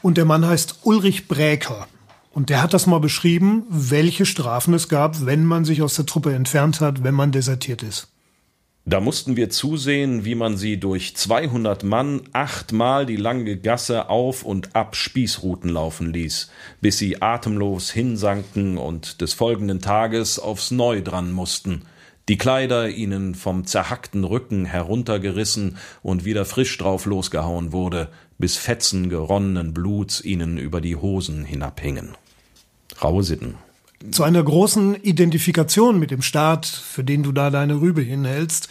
[0.00, 1.86] Und der Mann heißt Ulrich Bräker.
[2.32, 6.06] Und der hat das mal beschrieben, welche Strafen es gab, wenn man sich aus der
[6.06, 8.08] Truppe entfernt hat, wenn man desertiert ist.
[8.84, 14.42] Da mussten wir zusehen, wie man sie durch 200 Mann achtmal die lange Gasse auf
[14.42, 21.00] und ab Spießruten laufen ließ, bis sie atemlos hinsanken und des folgenden Tages aufs Neu
[21.00, 21.82] dran mussten,
[22.28, 29.08] die Kleider ihnen vom zerhackten Rücken heruntergerissen und wieder frisch drauf losgehauen wurde, bis Fetzen
[29.08, 32.16] geronnenen Bluts ihnen über die Hosen hinabhingen.
[33.02, 33.54] Raue Sitten.
[34.10, 38.68] Zu einer großen Identifikation mit dem Staat, für den du da deine Rübe hinhältst,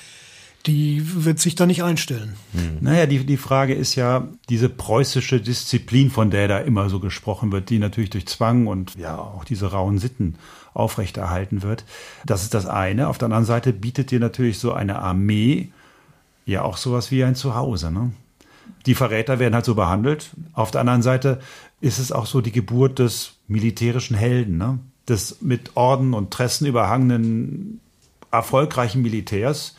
[0.66, 2.36] die wird sich da nicht einstellen.
[2.82, 7.52] Naja, die, die Frage ist ja, diese preußische Disziplin, von der da immer so gesprochen
[7.52, 10.36] wird, die natürlich durch Zwang und ja auch diese rauen Sitten
[10.74, 11.86] aufrechterhalten wird.
[12.26, 13.08] Das ist das eine.
[13.08, 15.72] Auf der anderen Seite bietet dir natürlich so eine Armee
[16.46, 17.92] ja auch sowas wie ein Zuhause.
[17.92, 18.12] Ne?
[18.86, 20.32] Die Verräter werden halt so behandelt.
[20.54, 21.40] Auf der anderen Seite
[21.82, 24.80] ist es auch so die Geburt des militärischen Helden, ne?
[25.10, 27.82] des mit Orden und Tressen überhangenen
[28.32, 29.76] erfolgreichen Militärs,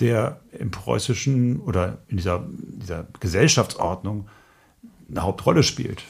[0.00, 4.28] der im preußischen oder in dieser, dieser Gesellschaftsordnung
[5.10, 6.04] eine Hauptrolle spielt.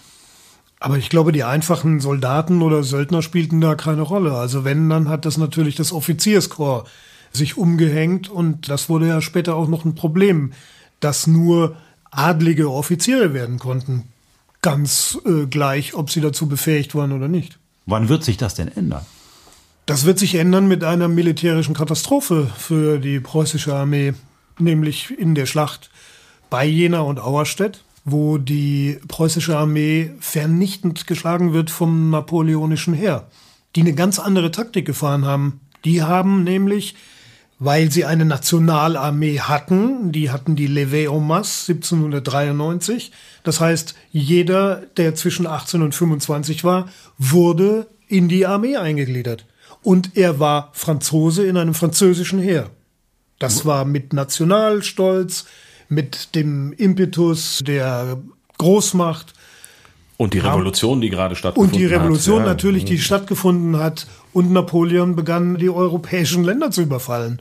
[0.79, 4.35] Aber ich glaube, die einfachen Soldaten oder Söldner spielten da keine Rolle.
[4.35, 6.91] Also wenn, dann hat das natürlich das Offizierskorps
[7.33, 10.53] sich umgehängt und das wurde ja später auch noch ein Problem,
[11.01, 11.77] dass nur
[12.11, 14.05] adlige Offiziere werden konnten.
[14.63, 17.59] Ganz äh, gleich, ob sie dazu befähigt waren oder nicht.
[17.87, 19.05] Wann wird sich das denn ändern?
[19.87, 24.15] Das wird sich ändern mit einer militärischen Katastrophe für die preußische Armee,
[24.59, 25.91] nämlich in der Schlacht
[26.49, 33.27] bei Jena und Auerstedt, wo die preußische Armee vernichtend geschlagen wird vom napoleonischen Heer,
[33.75, 35.61] die eine ganz andere Taktik gefahren haben.
[35.85, 36.95] Die haben nämlich,
[37.65, 43.13] weil sie eine Nationalarmee hatten, die hatten die Levée en masse 1793,
[43.45, 49.47] das heißt, jeder, der zwischen 18 und 25 war, wurde in die Armee eingegliedert.
[49.83, 52.71] Und er war Franzose in einem französischen Heer.
[53.39, 55.47] Das war mit Nationalstolz,
[55.89, 58.19] mit dem Impetus der
[58.59, 59.35] Großmacht
[60.17, 62.49] Und die Revolution, die gerade stattgefunden und die Revolution hat.
[62.49, 64.07] natürlich, die stattgefunden hat.
[64.33, 67.41] Und Napoleon begann, die europäischen Länder zu überfallen.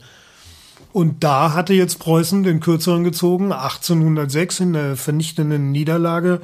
[0.92, 6.42] Und da hatte jetzt Preußen den Kürzeren gezogen, 1806 in der vernichtenden Niederlage.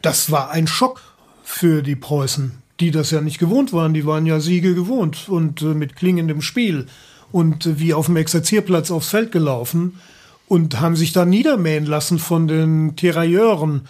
[0.00, 1.02] Das war ein Schock
[1.44, 3.92] für die Preußen, die das ja nicht gewohnt waren.
[3.92, 6.86] Die waren ja Siege gewohnt und äh, mit klingendem Spiel
[7.32, 10.00] und äh, wie auf dem Exerzierplatz aufs Feld gelaufen
[10.48, 13.82] und haben sich da niedermähen lassen von den Tirailleuren,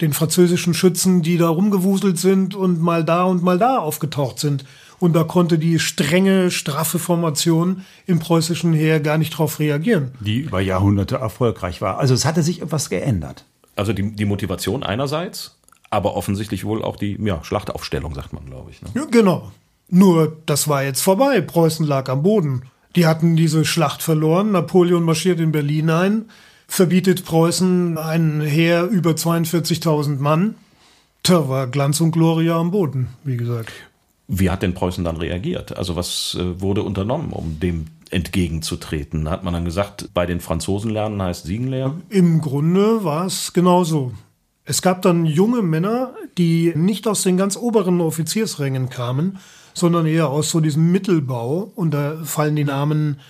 [0.00, 4.64] den französischen Schützen, die da rumgewuselt sind und mal da und mal da aufgetaucht sind.
[4.98, 10.12] Und da konnte die strenge, straffe Formation im preußischen Heer gar nicht drauf reagieren.
[10.20, 11.98] Die über Jahrhunderte erfolgreich war.
[11.98, 13.44] Also es hatte sich etwas geändert.
[13.74, 15.58] Also die, die Motivation einerseits,
[15.90, 18.80] aber offensichtlich wohl auch die ja, Schlachtaufstellung, sagt man, glaube ich.
[18.82, 18.88] Ne?
[18.94, 19.52] Ja, genau.
[19.88, 21.40] Nur, das war jetzt vorbei.
[21.40, 22.62] Preußen lag am Boden.
[22.96, 24.52] Die hatten diese Schlacht verloren.
[24.52, 26.24] Napoleon marschiert in Berlin ein,
[26.66, 30.54] verbietet Preußen ein Heer über 42.000 Mann.
[31.22, 33.72] Da war Glanz und Gloria am Boden, wie gesagt.
[34.28, 35.76] Wie hat denn Preußen dann reagiert?
[35.76, 39.30] Also was äh, wurde unternommen, um dem entgegenzutreten?
[39.30, 42.02] Hat man dann gesagt, bei den Franzosen lernen heißt Siegen lernen?
[42.08, 44.12] Im Grunde war es genauso.
[44.64, 49.38] Es gab dann junge Männer, die nicht aus den ganz oberen Offiziersrängen kamen,
[49.74, 51.70] sondern eher aus so diesem Mittelbau.
[51.76, 53.20] Und da fallen die Namen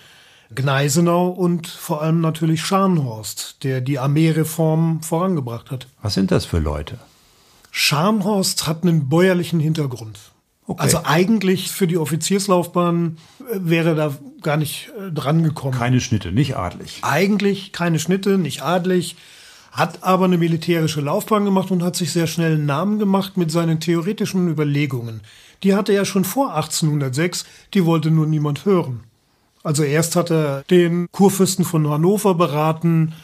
[0.54, 5.88] Gneisenau und vor allem natürlich Scharnhorst, der die Armeereform vorangebracht hat.
[6.00, 6.98] Was sind das für Leute?
[7.70, 10.18] Scharnhorst hat einen bäuerlichen Hintergrund.
[10.68, 10.82] Okay.
[10.82, 15.78] Also eigentlich für die Offizierslaufbahn äh, wäre da gar nicht äh, dran gekommen.
[15.78, 16.98] Keine Schnitte, nicht adlig.
[17.02, 19.16] Eigentlich keine Schnitte, nicht adlig,
[19.70, 23.50] hat aber eine militärische Laufbahn gemacht und hat sich sehr schnell einen Namen gemacht mit
[23.50, 25.20] seinen theoretischen Überlegungen.
[25.62, 29.04] Die hatte er schon vor 1806, die wollte nur niemand hören.
[29.62, 33.14] Also erst hat er den Kurfürsten von Hannover beraten,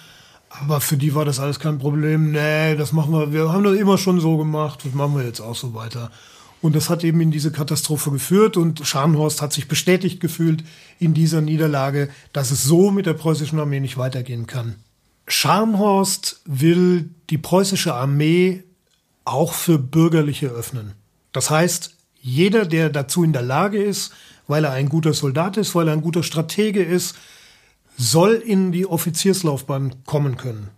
[0.49, 2.33] aber für die war das alles kein Problem.
[2.33, 5.41] Nee, das machen wir, wir haben das immer schon so gemacht, das machen wir jetzt
[5.41, 6.11] auch so weiter.
[6.63, 10.63] Und das hat eben in diese Katastrophe geführt und Scharnhorst hat sich bestätigt gefühlt
[11.01, 14.77] in dieser Niederlage, dass es so mit der preußischen Armee nicht weitergehen kann.
[15.27, 18.63] Scharnhorst will die preußische Armee
[19.25, 20.93] auch für Bürgerliche öffnen.
[21.33, 24.13] Das heißt, jeder, der dazu in der Lage ist,
[24.47, 27.17] weil er ein guter Soldat ist, weil er ein guter Stratege ist,
[27.97, 30.69] soll in die Offizierslaufbahn kommen können.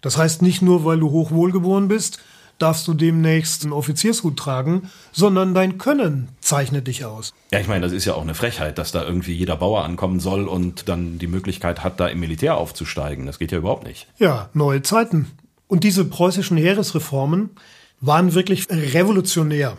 [0.00, 2.18] Das heißt nicht nur, weil du hochwohlgeboren bist,
[2.60, 7.32] darfst du demnächst einen Offiziershut tragen, sondern dein Können zeichnet dich aus.
[7.52, 10.20] Ja, ich meine, das ist ja auch eine Frechheit, dass da irgendwie jeder Bauer ankommen
[10.20, 13.26] soll und dann die Möglichkeit hat, da im Militär aufzusteigen.
[13.26, 14.06] Das geht ja überhaupt nicht.
[14.18, 15.30] Ja, neue Zeiten.
[15.66, 17.50] Und diese preußischen Heeresreformen
[18.00, 19.76] waren wirklich revolutionär.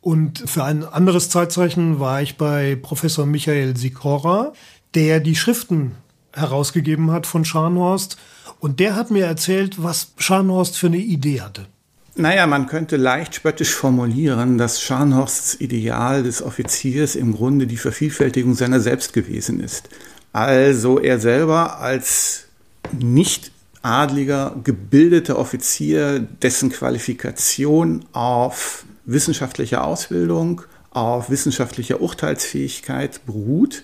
[0.00, 4.52] Und für ein anderes Zeitzeichen war ich bei Professor Michael Sikora,
[4.94, 5.92] der die Schriften
[6.32, 8.16] herausgegeben hat von Scharnhorst.
[8.58, 11.66] Und der hat mir erzählt, was Scharnhorst für eine Idee hatte.
[12.14, 18.54] Naja, man könnte leicht spöttisch formulieren, dass Scharnhorsts Ideal des Offiziers im Grunde die Vervielfältigung
[18.54, 19.88] seiner selbst gewesen ist.
[20.32, 22.44] Also er selber als
[22.92, 33.82] nicht adliger, gebildeter Offizier, dessen Qualifikation auf wissenschaftlicher Ausbildung, auf wissenschaftlicher Urteilsfähigkeit beruht,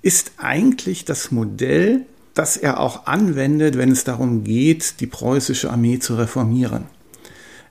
[0.00, 5.98] ist eigentlich das Modell, das er auch anwendet, wenn es darum geht, die preußische Armee
[5.98, 6.84] zu reformieren.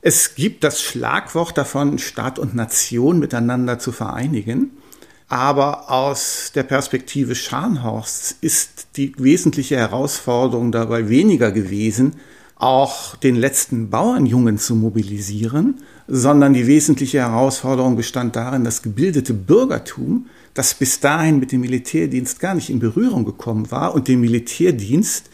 [0.05, 4.71] Es gibt das Schlagwort davon, Staat und Nation miteinander zu vereinigen.
[5.29, 12.17] Aber aus der Perspektive Scharnhorsts ist die wesentliche Herausforderung dabei weniger gewesen,
[12.57, 15.75] auch den letzten Bauernjungen zu mobilisieren,
[16.09, 22.41] sondern die wesentliche Herausforderung bestand darin, das gebildete Bürgertum, das bis dahin mit dem Militärdienst
[22.41, 25.29] gar nicht in Berührung gekommen war und dem Militärdienst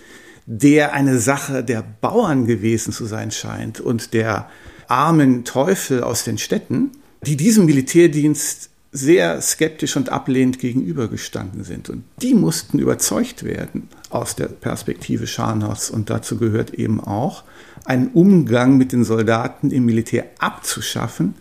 [0.51, 4.49] der eine Sache der Bauern gewesen zu sein scheint und der
[4.87, 6.89] armen Teufel aus den Städten,
[7.23, 11.91] die diesem Militärdienst sehr skeptisch und ablehnend gegenübergestanden sind.
[11.91, 15.91] Und die mussten überzeugt werden aus der Perspektive Scharnhorsts.
[15.91, 17.43] Und dazu gehört eben auch,
[17.85, 21.35] einen Umgang mit den Soldaten im Militär abzuschaffen,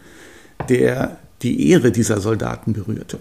[0.68, 3.18] der die Ehre dieser Soldaten berührte.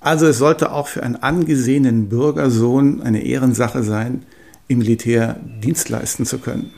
[0.00, 4.26] Also es sollte auch für einen angesehenen Bürgersohn eine Ehrensache sein,
[4.72, 6.72] im Militär Dienst leisten zu können.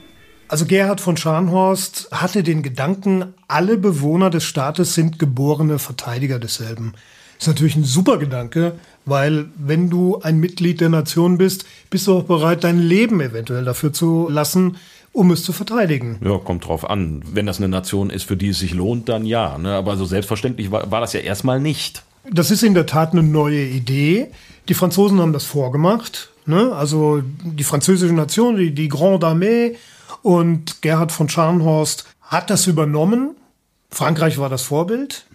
[0.49, 6.93] Also Gerhard von Scharnhorst hatte den Gedanken, alle Bewohner des Staates sind geborene Verteidiger desselben.
[7.39, 12.19] Ist natürlich ein super Gedanke, weil wenn du ein Mitglied der Nation bist, bist du
[12.19, 14.77] auch bereit, dein Leben eventuell dafür zu lassen,
[15.13, 16.19] um es zu verteidigen.
[16.23, 17.23] Ja, kommt drauf an.
[17.33, 19.59] Wenn das eine Nation ist, für die es sich lohnt, dann ja.
[19.59, 19.75] Ne?
[19.75, 22.03] Aber so selbstverständlich war, war das ja erstmal nicht.
[22.31, 24.29] Das ist in der Tat eine neue Idee.
[24.69, 26.31] Die Franzosen haben das vorgemacht.
[26.47, 26.73] Ne?
[26.73, 29.77] Also die französische Nation, die, die Grande Armee
[30.23, 33.37] und Gerhard von Scharnhorst hat das übernommen.
[33.91, 35.27] Frankreich war das Vorbild.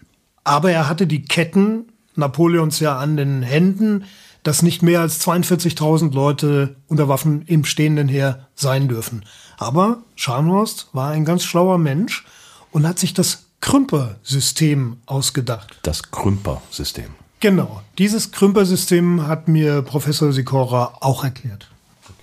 [0.43, 4.05] Aber er hatte die Ketten Napoleons ja an den Händen,
[4.43, 9.25] dass nicht mehr als 42.000 Leute unter Waffen im stehenden Heer sein dürfen.
[9.57, 12.25] Aber Scharnhorst war ein ganz schlauer Mensch
[12.71, 15.79] und hat sich das Krümper-System ausgedacht.
[15.83, 17.18] Das Krümper-System.
[17.39, 17.81] Genau.
[17.97, 21.69] Dieses Krümper-System hat mir Professor Sikora auch erklärt.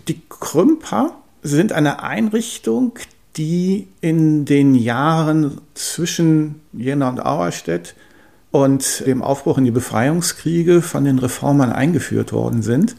[0.08, 2.98] Die Krümper sind eine Einrichtung,
[3.36, 7.94] die in den Jahren zwischen Jena und Auerstedt
[8.50, 12.96] und dem Aufbruch in die Befreiungskriege von den Reformern eingeführt worden sind.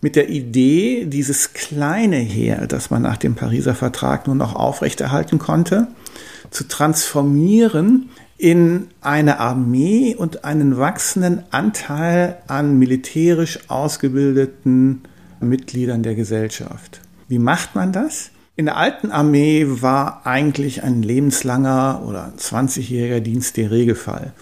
[0.00, 5.38] Mit der Idee, dieses kleine Heer, das man nach dem Pariser Vertrag nur noch aufrechterhalten
[5.38, 5.88] konnte,
[6.50, 15.02] zu transformieren in eine Armee und einen wachsenden Anteil an militärisch ausgebildeten
[15.40, 17.00] Mitgliedern der Gesellschaft.
[17.28, 18.30] Wie macht man das?
[18.54, 24.32] In der alten Armee war eigentlich ein lebenslanger oder 20-jähriger Dienst der Regelfall.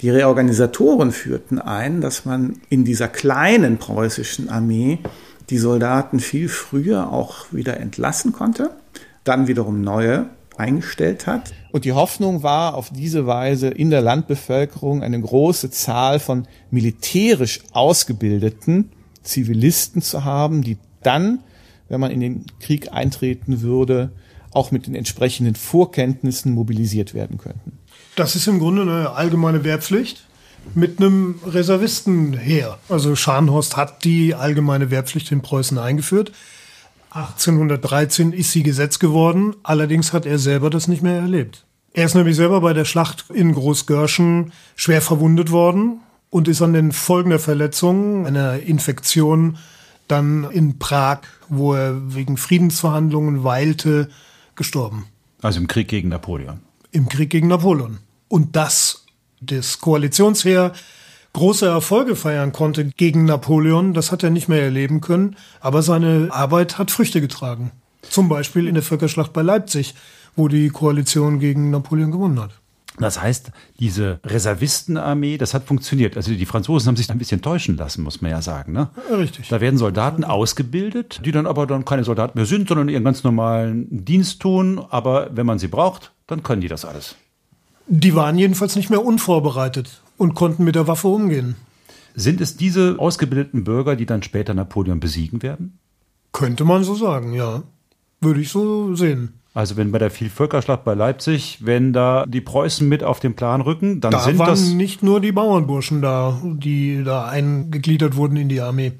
[0.00, 4.98] Die Reorganisatoren führten ein, dass man in dieser kleinen preußischen Armee
[5.48, 8.70] die Soldaten viel früher auch wieder entlassen konnte,
[9.24, 11.52] dann wiederum neue eingestellt hat.
[11.72, 17.60] Und die Hoffnung war, auf diese Weise in der Landbevölkerung eine große Zahl von militärisch
[17.72, 18.90] ausgebildeten
[19.22, 21.40] Zivilisten zu haben, die dann,
[21.88, 24.10] wenn man in den Krieg eintreten würde,
[24.52, 27.78] auch mit den entsprechenden Vorkenntnissen mobilisiert werden könnten.
[28.14, 30.26] Das ist im Grunde eine allgemeine Wehrpflicht
[30.74, 32.78] mit einem Reservistenheer.
[32.88, 36.32] Also Scharnhorst hat die allgemeine Wehrpflicht in Preußen eingeführt.
[37.16, 41.64] 1813 ist sie Gesetz geworden, allerdings hat er selber das nicht mehr erlebt.
[41.94, 46.74] Er ist nämlich selber bei der Schlacht in Großgörschen schwer verwundet worden und ist an
[46.74, 49.56] den Folgen der Verletzung, einer Infektion,
[50.08, 54.10] dann in Prag, wo er wegen Friedensverhandlungen weilte,
[54.54, 55.06] gestorben.
[55.40, 56.60] Also im Krieg gegen Napoleon.
[56.90, 57.98] Im Krieg gegen Napoleon.
[58.28, 59.06] Und das,
[59.40, 60.74] das Koalitionsheer
[61.36, 66.28] große Erfolge feiern konnte gegen Napoleon, das hat er nicht mehr erleben können, aber seine
[66.30, 67.72] Arbeit hat Früchte getragen.
[68.02, 69.94] Zum Beispiel in der Völkerschlacht bei Leipzig,
[70.34, 72.52] wo die Koalition gegen Napoleon gewonnen hat.
[72.98, 76.16] Das heißt, diese Reservistenarmee, das hat funktioniert.
[76.16, 78.72] Also die Franzosen haben sich ein bisschen täuschen lassen, muss man ja sagen.
[78.72, 78.88] Ne?
[79.10, 79.48] Richtig.
[79.48, 83.22] Da werden Soldaten ausgebildet, die dann aber dann keine Soldaten mehr sind, sondern ihren ganz
[83.22, 84.80] normalen Dienst tun.
[84.88, 87.16] Aber wenn man sie braucht, dann können die das alles.
[87.88, 91.56] Die waren jedenfalls nicht mehr unvorbereitet und konnten mit der Waffe umgehen.
[92.14, 95.78] Sind es diese ausgebildeten Bürger, die dann später Napoleon besiegen werden?
[96.32, 97.62] Könnte man so sagen, ja.
[98.20, 99.34] Würde ich so sehen.
[99.54, 103.62] Also wenn bei der Vielvölkerschlacht bei Leipzig, wenn da die Preußen mit auf den Plan
[103.62, 108.36] rücken, dann da sind waren das nicht nur die Bauernburschen da, die da eingegliedert wurden
[108.36, 108.92] in die Armee.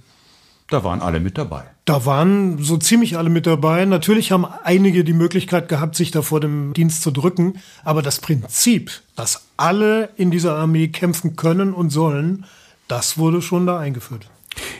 [0.68, 1.64] da waren alle mit dabei.
[1.87, 3.85] Da waren so ziemlich alle mit dabei.
[3.85, 7.61] Natürlich haben einige die Möglichkeit gehabt, sich da vor dem Dienst zu drücken.
[7.85, 12.44] Aber das Prinzip, dass alle in dieser Armee kämpfen können und sollen,
[12.88, 14.29] das wurde schon da eingeführt.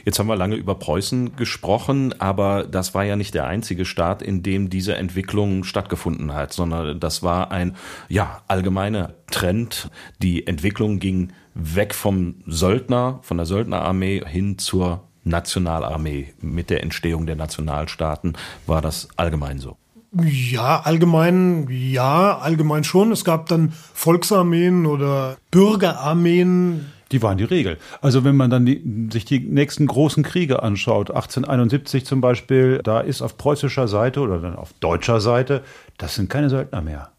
[0.05, 4.21] Jetzt haben wir lange über Preußen gesprochen, aber das war ja nicht der einzige Staat,
[4.21, 7.77] in dem diese Entwicklung stattgefunden hat, sondern das war ein
[8.09, 9.90] ja allgemeiner Trend.
[10.23, 16.33] Die Entwicklung ging weg vom Söldner, von der Söldnerarmee hin zur Nationalarmee.
[16.41, 18.37] Mit der Entstehung der Nationalstaaten
[18.67, 19.77] war das allgemein so.
[20.23, 23.12] Ja, allgemein, ja, allgemein schon.
[23.12, 26.87] Es gab dann Volksarmeen oder Bürgerarmeen.
[27.12, 27.79] Die waren die Regel.
[28.01, 33.01] Also wenn man dann die, sich die nächsten großen Kriege anschaut, 1871 zum Beispiel, da
[33.01, 35.62] ist auf preußischer Seite oder dann auf deutscher Seite,
[35.99, 37.11] das sind keine Söldner mehr.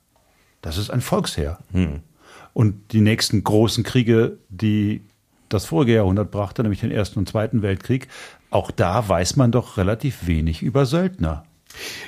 [0.62, 1.60] Das ist ein Volksheer.
[2.54, 5.02] Und die nächsten großen Kriege, die
[5.50, 8.08] das vorige Jahrhundert brachte, nämlich den Ersten und Zweiten Weltkrieg,
[8.50, 11.44] auch da weiß man doch relativ wenig über Söldner.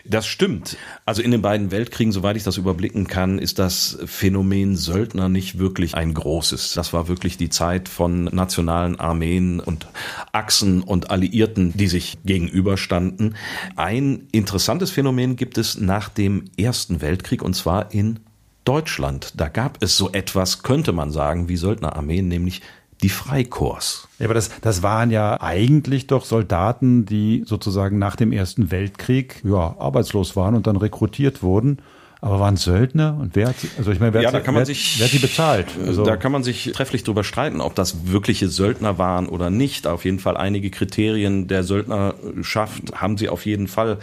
[0.05, 0.77] Das stimmt.
[1.05, 5.59] Also in den beiden Weltkriegen, soweit ich das überblicken kann, ist das Phänomen Söldner nicht
[5.59, 6.73] wirklich ein großes.
[6.73, 9.87] Das war wirklich die Zeit von nationalen Armeen und
[10.31, 13.35] Achsen und Alliierten, die sich gegenüberstanden.
[13.75, 18.19] Ein interessantes Phänomen gibt es nach dem Ersten Weltkrieg und zwar in
[18.65, 19.33] Deutschland.
[19.37, 22.61] Da gab es so etwas, könnte man sagen, wie Söldnerarmeen, nämlich
[23.01, 24.07] die Freikorps.
[24.19, 29.41] Ja, aber das, das waren ja eigentlich doch Soldaten, die sozusagen nach dem Ersten Weltkrieg
[29.45, 31.77] ja, arbeitslos waren und dann rekrutiert wurden.
[32.21, 34.43] Aber waren Söldner und wer hat sie, also ich meine, wer, Ja, hat, da sie-
[34.43, 35.67] kann man wer, sich- wer hat die bezahlt?
[35.87, 39.87] Also, da kann man sich trefflich drüber streiten, ob das wirkliche Söldner waren oder nicht.
[39.87, 43.99] Auf jeden Fall einige Kriterien der Söldnerschaft haben sie auf jeden Fall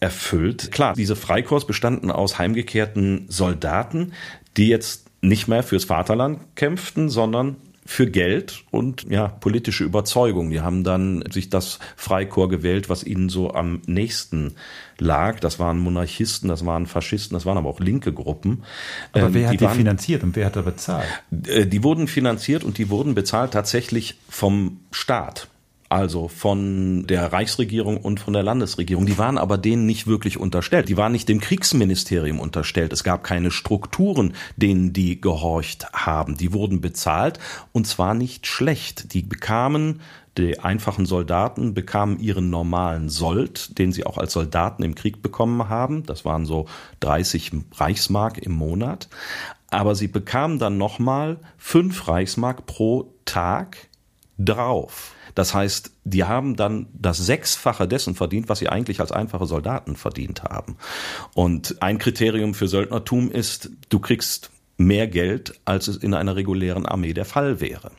[0.00, 0.72] erfüllt.
[0.72, 4.14] Klar, diese Freikorps bestanden aus heimgekehrten Soldaten,
[4.56, 7.54] die jetzt nicht mehr fürs Vaterland kämpften, sondern
[7.90, 10.50] für Geld und ja, politische Überzeugung.
[10.50, 14.54] Die haben dann sich das Freikorps gewählt, was ihnen so am nächsten
[14.98, 15.40] lag.
[15.40, 18.62] Das waren Monarchisten, das waren Faschisten, das waren aber auch linke Gruppen.
[19.12, 21.04] aber Ähm, wer hat die, waren- finanziert und wer hat da bezahlt?
[21.48, 25.48] äh, die wurden finanziert und die wurden bezahlt tatsächlich vom Staat.
[25.90, 29.06] Also von der Reichsregierung und von der Landesregierung.
[29.06, 30.88] Die waren aber denen nicht wirklich unterstellt.
[30.88, 32.92] Die waren nicht dem Kriegsministerium unterstellt.
[32.92, 36.36] Es gab keine Strukturen, denen die gehorcht haben.
[36.36, 37.40] Die wurden bezahlt
[37.72, 39.14] und zwar nicht schlecht.
[39.14, 40.00] Die bekamen
[40.38, 45.68] die einfachen Soldaten bekamen ihren normalen Sold, den sie auch als Soldaten im Krieg bekommen
[45.68, 46.06] haben.
[46.06, 46.66] Das waren so
[47.00, 49.08] 30 Reichsmark im Monat.
[49.70, 53.88] Aber sie bekamen dann nochmal fünf Reichsmark pro Tag
[54.38, 55.14] drauf.
[55.34, 59.96] Das heißt, die haben dann das Sechsfache dessen verdient, was sie eigentlich als einfache Soldaten
[59.96, 60.76] verdient haben.
[61.34, 64.50] Und ein Kriterium für Söldnertum ist, du kriegst
[64.80, 67.92] mehr Geld, als es in einer regulären Armee der Fall wäre.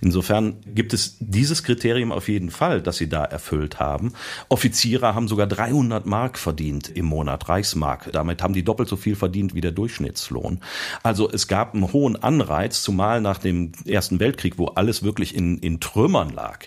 [0.00, 4.12] Insofern gibt es dieses Kriterium auf jeden Fall, das sie da erfüllt haben.
[4.48, 8.10] Offiziere haben sogar 300 Mark verdient im Monat, Reichsmark.
[8.12, 10.60] Damit haben die doppelt so viel verdient wie der Durchschnittslohn.
[11.02, 15.58] Also es gab einen hohen Anreiz, zumal nach dem Ersten Weltkrieg, wo alles wirklich in,
[15.58, 16.60] in Trümmern lag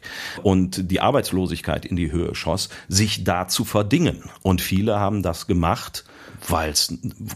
[0.43, 4.23] und die Arbeitslosigkeit in die Höhe schoss, sich da zu verdingen.
[4.43, 6.05] Und viele haben das gemacht,
[6.47, 6.93] weil es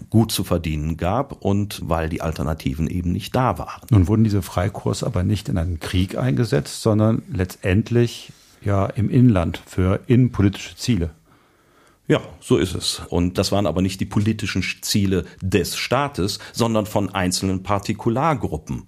[0.10, 3.82] gut zu verdienen gab und weil die Alternativen eben nicht da waren.
[3.90, 8.32] Nun wurden diese Freikurse aber nicht in einen Krieg eingesetzt, sondern letztendlich
[8.64, 11.12] ja im Inland für innenpolitische Ziele.
[12.08, 13.02] Ja, so ist es.
[13.10, 18.84] Und das waren aber nicht die politischen Ziele des Staates, sondern von einzelnen Partikulargruppen.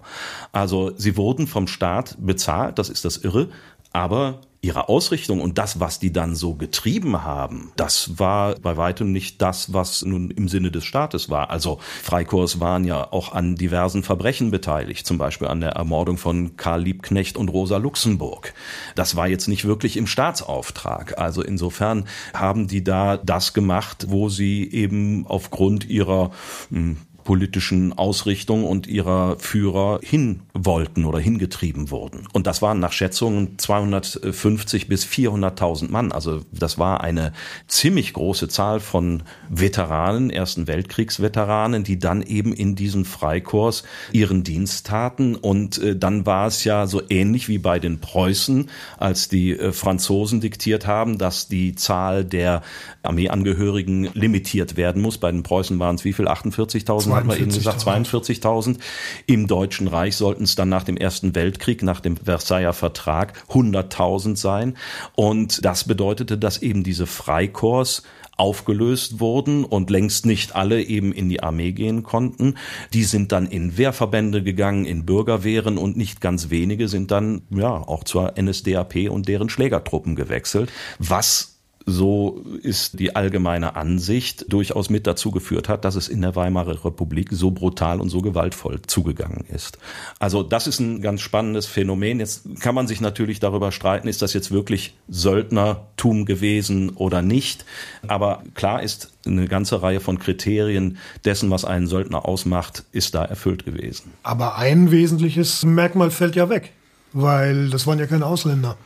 [0.52, 3.50] Also sie wurden vom Staat bezahlt, das ist das Irre,
[3.94, 9.12] aber ihre Ausrichtung und das, was die dann so getrieben haben, das war bei weitem
[9.12, 11.50] nicht das, was nun im Sinne des Staates war.
[11.50, 16.56] Also Freikorps waren ja auch an diversen Verbrechen beteiligt, zum Beispiel an der Ermordung von
[16.56, 18.54] Karl Liebknecht und Rosa Luxemburg.
[18.96, 21.18] Das war jetzt nicht wirklich im Staatsauftrag.
[21.20, 26.32] Also insofern haben die da das gemacht, wo sie eben aufgrund ihrer
[26.70, 32.28] hm, politischen Ausrichtung und ihrer Führer hin wollten oder hingetrieben wurden.
[32.34, 36.12] Und das waren nach Schätzungen 250 bis 400.000 Mann.
[36.12, 37.34] Also das war eine
[37.68, 44.88] ziemlich große Zahl von Veteranen, Ersten Weltkriegsveteranen, die dann eben in diesen Freikorps ihren Dienst
[44.88, 45.36] taten.
[45.36, 49.72] Und äh, dann war es ja so ähnlich wie bei den Preußen, als die äh,
[49.72, 52.62] Franzosen diktiert haben, dass die Zahl der
[53.04, 55.18] Armeeangehörigen limitiert werden muss.
[55.18, 56.28] Bei den Preußen waren es wie viel?
[56.28, 58.78] 48.000 hat man eben gesagt, 42.000.
[59.26, 64.36] Im Deutschen Reich sollten es dann nach dem Ersten Weltkrieg, nach dem Versailler Vertrag 100.000
[64.36, 64.78] sein.
[65.16, 68.04] Und das bedeutete, dass eben diese Freikorps
[68.38, 72.56] aufgelöst wurden und längst nicht alle eben in die Armee gehen konnten.
[72.94, 77.70] Die sind dann in Wehrverbände gegangen, in Bürgerwehren und nicht ganz wenige sind dann ja
[77.70, 81.53] auch zur NSDAP und deren Schlägertruppen gewechselt, was
[81.86, 86.86] so ist die allgemeine Ansicht, durchaus mit dazu geführt hat, dass es in der Weimarer
[86.86, 89.78] Republik so brutal und so gewaltvoll zugegangen ist.
[90.20, 92.20] Also das ist ein ganz spannendes Phänomen.
[92.20, 97.66] Jetzt kann man sich natürlich darüber streiten, ist das jetzt wirklich Söldnertum gewesen oder nicht.
[98.08, 103.24] Aber klar ist, eine ganze Reihe von Kriterien dessen, was einen Söldner ausmacht, ist da
[103.24, 104.12] erfüllt gewesen.
[104.24, 106.72] Aber ein wesentliches Merkmal fällt ja weg,
[107.14, 108.78] weil das waren ja keine Ausländer.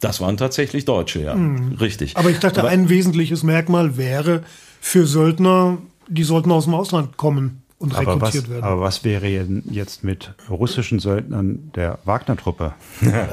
[0.00, 1.34] Das waren tatsächlich Deutsche, ja.
[1.34, 1.72] Mhm.
[1.80, 2.16] Richtig.
[2.16, 4.42] Aber ich dachte, Aber ein wesentliches Merkmal wäre
[4.80, 5.78] für Söldner,
[6.08, 8.64] die sollten aus dem Ausland kommen und aber rekrutiert was, werden.
[8.64, 12.74] Aber was wäre jetzt mit russischen Söldnern der Wagner-Truppe?
[13.00, 13.28] Ja,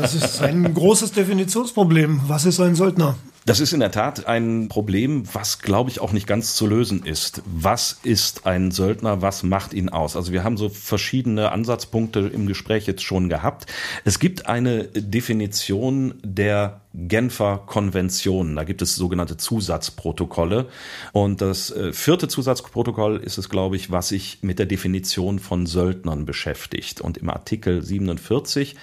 [0.00, 2.22] das ist ein großes Definitionsproblem.
[2.26, 3.16] Was ist ein Söldner?
[3.48, 7.06] Das ist in der Tat ein Problem, was, glaube ich, auch nicht ganz zu lösen
[7.06, 7.42] ist.
[7.46, 9.22] Was ist ein Söldner?
[9.22, 10.16] Was macht ihn aus?
[10.16, 13.64] Also wir haben so verschiedene Ansatzpunkte im Gespräch jetzt schon gehabt.
[14.04, 18.56] Es gibt eine Definition der Genfer Konventionen.
[18.56, 20.66] Da gibt es sogenannte Zusatzprotokolle.
[21.12, 25.66] Und das äh, vierte Zusatzprotokoll ist es, glaube ich, was sich mit der Definition von
[25.66, 27.00] Söldnern beschäftigt.
[27.00, 28.74] Und im Artikel 47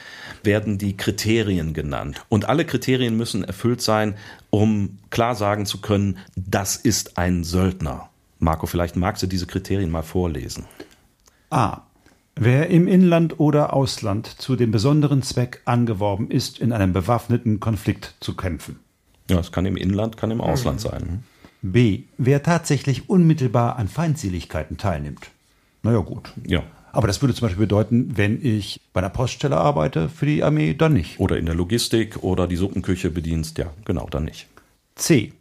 [0.44, 2.26] werden die Kriterien genannt.
[2.30, 4.16] Und alle Kriterien müssen erfüllt sein,
[4.50, 8.10] um klar sagen zu können, das ist ein Söldner.
[8.40, 10.66] Marco, vielleicht magst du diese Kriterien mal vorlesen.
[11.50, 11.85] A.
[12.38, 18.16] Wer im Inland oder Ausland zu dem besonderen Zweck angeworben ist, in einem bewaffneten Konflikt
[18.20, 18.80] zu kämpfen.
[19.30, 21.24] Ja, es kann im Inland, kann im Ausland sein.
[21.62, 22.04] B.
[22.18, 25.32] Wer tatsächlich unmittelbar an Feindseligkeiten teilnimmt.
[25.82, 26.34] Naja, gut.
[26.46, 26.64] Ja.
[26.92, 30.74] Aber das würde zum Beispiel bedeuten, wenn ich bei einer Poststelle arbeite für die Armee,
[30.74, 31.20] dann nicht.
[31.20, 34.48] Oder in der Logistik oder die Suppenküche bedienst, ja, genau, dann nicht.
[34.96, 35.34] C.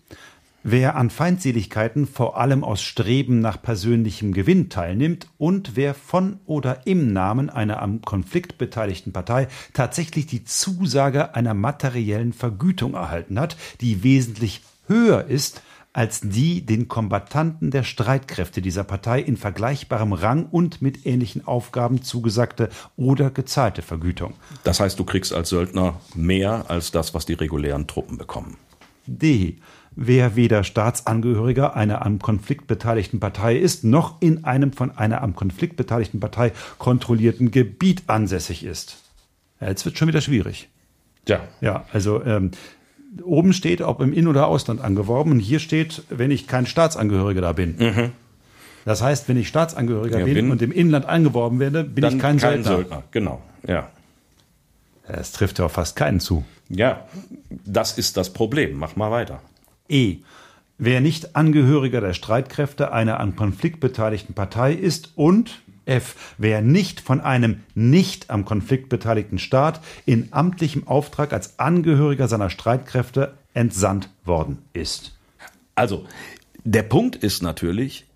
[0.66, 6.86] Wer an Feindseligkeiten vor allem aus Streben nach persönlichem Gewinn teilnimmt und wer von oder
[6.86, 13.58] im Namen einer am Konflikt beteiligten Partei tatsächlich die Zusage einer materiellen Vergütung erhalten hat,
[13.82, 15.60] die wesentlich höher ist
[15.92, 22.00] als die den Kombattanten der Streitkräfte dieser Partei in vergleichbarem Rang und mit ähnlichen Aufgaben
[22.00, 24.32] zugesagte oder gezahlte Vergütung.
[24.64, 28.56] Das heißt, du kriegst als Söldner mehr als das, was die regulären Truppen bekommen.
[29.06, 29.58] D
[29.96, 35.34] wer weder Staatsangehöriger einer am Konflikt beteiligten Partei ist, noch in einem von einer am
[35.34, 38.96] Konflikt beteiligten Partei kontrollierten Gebiet ansässig ist.
[39.60, 40.68] Ja, jetzt wird schon wieder schwierig.
[41.28, 41.40] Ja.
[41.60, 42.50] Ja, also ähm,
[43.22, 47.40] oben steht, ob im In- oder Ausland angeworben und hier steht, wenn ich kein Staatsangehöriger
[47.40, 47.76] da bin.
[47.78, 48.12] Mhm.
[48.84, 52.10] Das heißt, wenn ich Staatsangehöriger ja, bin, bin, und im Inland angeworben werde, bin ich
[52.18, 52.64] kein, kein Söldner.
[52.64, 53.02] Söldner.
[53.12, 53.88] Genau, ja.
[55.06, 56.44] Es trifft ja auch fast keinen zu.
[56.68, 57.06] Ja,
[57.50, 58.78] das ist das Problem.
[58.78, 59.40] Mach mal weiter.
[59.88, 60.18] E.
[60.78, 66.34] wer nicht Angehöriger der Streitkräfte einer am Konflikt beteiligten Partei ist und F.
[66.38, 72.48] Wer nicht von einem nicht am Konflikt beteiligten Staat in amtlichem Auftrag als Angehöriger seiner
[72.48, 75.18] Streitkräfte entsandt worden ist.
[75.74, 76.06] Also,
[76.64, 78.06] der Punkt ist natürlich,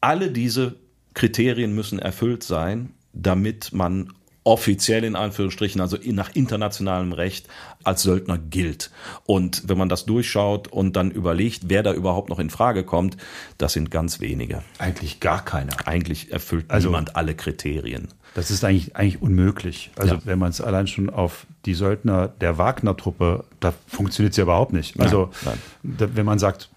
[0.00, 0.76] alle diese
[1.14, 4.12] Kriterien müssen erfüllt sein, damit man
[4.44, 7.48] offiziell in Anführungsstrichen, also nach internationalem Recht
[7.82, 8.90] als Söldner gilt.
[9.24, 13.16] Und wenn man das durchschaut und dann überlegt, wer da überhaupt noch in Frage kommt,
[13.58, 14.62] das sind ganz wenige.
[14.78, 15.72] Eigentlich gar keiner.
[15.86, 18.08] Eigentlich erfüllt Also- niemand alle Kriterien.
[18.34, 19.92] Das ist eigentlich, eigentlich unmöglich.
[19.96, 20.20] Also Ja.
[20.24, 24.72] wenn man es allein schon auf die Söldner der Wagner-Truppe, da funktioniert es ja überhaupt
[24.72, 24.98] nicht.
[25.00, 25.58] Also nein.
[25.84, 26.68] Da, wenn man sagt,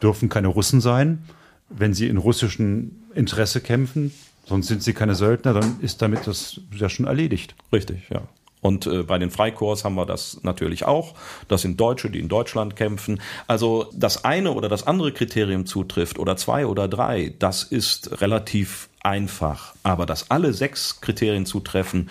[0.00, 1.24] dürfen keine Russen sein,
[1.68, 4.12] wenn sie in russischem Interesse kämpfen,
[4.44, 7.54] sonst sind sie keine Söldner, dann ist damit das ja schon erledigt.
[7.72, 8.22] Richtig, ja.
[8.62, 11.14] Und äh, bei den Freikorps haben wir das natürlich auch.
[11.48, 13.20] Das sind Deutsche, die in Deutschland kämpfen.
[13.48, 18.88] Also das eine oder das andere Kriterium zutrifft oder zwei oder drei, das ist relativ
[19.02, 19.74] einfach.
[19.82, 22.08] Aber dass alle sechs Kriterien zutreffen,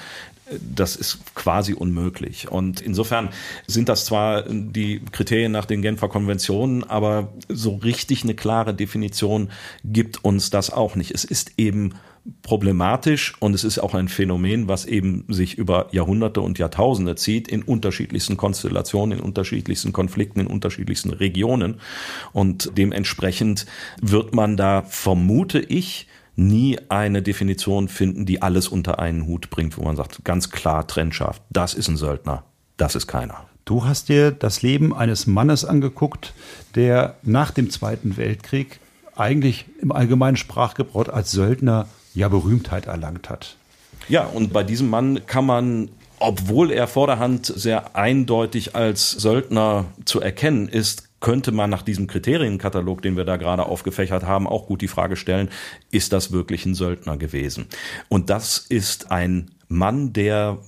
[0.59, 2.51] das ist quasi unmöglich.
[2.51, 3.29] Und insofern
[3.67, 9.49] sind das zwar die Kriterien nach den Genfer Konventionen, aber so richtig eine klare Definition
[9.83, 11.11] gibt uns das auch nicht.
[11.11, 11.93] Es ist eben
[12.43, 17.47] problematisch und es ist auch ein Phänomen, was eben sich über Jahrhunderte und Jahrtausende zieht,
[17.47, 21.79] in unterschiedlichsten Konstellationen, in unterschiedlichsten Konflikten, in unterschiedlichsten Regionen.
[22.31, 23.65] Und dementsprechend
[24.01, 29.77] wird man da, vermute ich, nie eine Definition finden, die alles unter einen Hut bringt,
[29.77, 32.43] wo man sagt, ganz klar trennscharf, das ist ein Söldner,
[32.77, 33.45] das ist keiner.
[33.65, 36.33] Du hast dir das Leben eines Mannes angeguckt,
[36.75, 38.79] der nach dem Zweiten Weltkrieg
[39.15, 43.55] eigentlich im allgemeinen Sprachgebrauch als Söldner ja Berühmtheit erlangt hat.
[44.09, 50.21] Ja, und bei diesem Mann kann man, obwohl er vorderhand sehr eindeutig als Söldner zu
[50.21, 54.81] erkennen ist, könnte man nach diesem Kriterienkatalog, den wir da gerade aufgefächert haben, auch gut
[54.81, 55.49] die Frage stellen,
[55.91, 57.67] ist das wirklich ein Söldner gewesen?
[58.09, 60.59] Und das ist ein Mann, der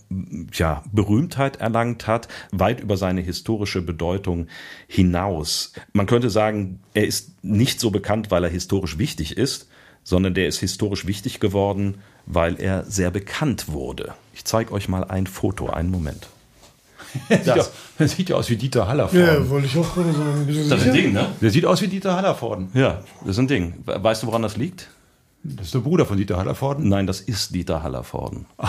[0.54, 4.48] ja, Berühmtheit erlangt hat, weit über seine historische Bedeutung
[4.88, 5.74] hinaus.
[5.92, 9.68] Man könnte sagen, er ist nicht so bekannt, weil er historisch wichtig ist,
[10.04, 14.14] sondern der ist historisch wichtig geworden, weil er sehr bekannt wurde.
[14.34, 16.30] Ich zeige euch mal ein Foto, einen Moment.
[17.46, 19.44] Das, das sieht ja aus wie Dieter Hallervorden.
[19.44, 20.46] Ja, wollte ich auch gerade sagen.
[20.48, 20.94] Bist du Das ist ein?
[20.94, 21.28] Ding, ne?
[21.42, 22.70] Der sieht aus wie Dieter Hallervorden.
[22.74, 23.76] Ja, das ist ein Ding.
[23.86, 24.90] Weißt du, woran das liegt?
[25.46, 26.88] Das ist der Bruder von Dieter Hallervorden.
[26.88, 28.46] Nein, das ist Dieter Hallervorden.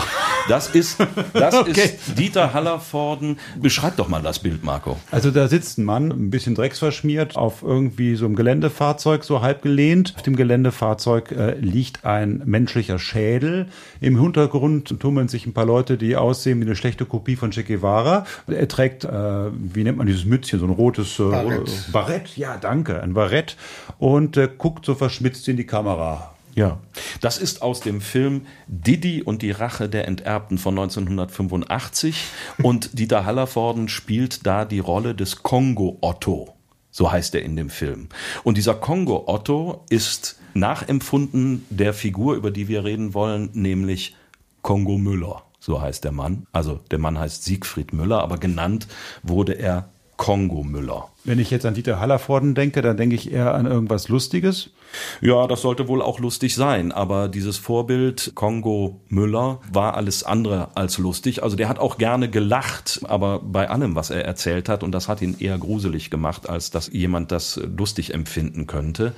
[0.47, 0.97] Das ist,
[1.33, 1.71] das Okay.
[1.71, 3.39] ist Dieter Hallervorden.
[3.59, 4.95] Beschreib doch mal das Bild, Marco.
[5.09, 9.63] Also da sitzt ein Mann, ein bisschen drecksverschmiert, auf irgendwie so einem Geländefahrzeug, so halb
[9.63, 10.13] gelehnt.
[10.15, 13.69] Auf dem Geländefahrzeug äh, liegt ein menschlicher Schädel.
[14.01, 17.63] Im Hintergrund tummeln sich ein paar Leute, die aussehen wie eine schlechte Kopie von Che
[17.63, 18.27] Guevara.
[18.45, 19.09] Er trägt, äh,
[19.51, 21.91] wie nennt man dieses Mützchen, so ein rotes äh, Barett.
[21.91, 22.37] Barett.
[22.37, 23.57] Ja, danke, ein Barett.
[23.97, 26.34] Und äh, guckt so verschmitzt in die Kamera.
[26.55, 26.79] Ja.
[27.19, 32.23] Das ist aus dem Film Didi und die Rache der Enterbten von 1985
[32.63, 36.55] und Dieter Hallervorden spielt da die Rolle des Kongo Otto.
[36.91, 38.07] So heißt er in dem Film.
[38.45, 44.15] Und dieser Kongo Otto ist nachempfunden der Figur, über die wir reden wollen, nämlich
[44.61, 45.43] Kongo Müller.
[45.59, 46.47] So heißt der Mann.
[46.53, 48.87] Also der Mann heißt Siegfried Müller, aber genannt
[49.23, 51.09] wurde er Kongo Müller.
[51.25, 54.69] Wenn ich jetzt an Dieter Hallervorden denke, dann denke ich eher an irgendwas Lustiges.
[55.21, 60.75] Ja, das sollte wohl auch lustig sein, aber dieses Vorbild Kongo Müller war alles andere
[60.75, 61.43] als lustig.
[61.43, 65.07] Also der hat auch gerne gelacht, aber bei allem, was er erzählt hat, und das
[65.07, 69.13] hat ihn eher gruselig gemacht, als dass jemand das lustig empfinden könnte.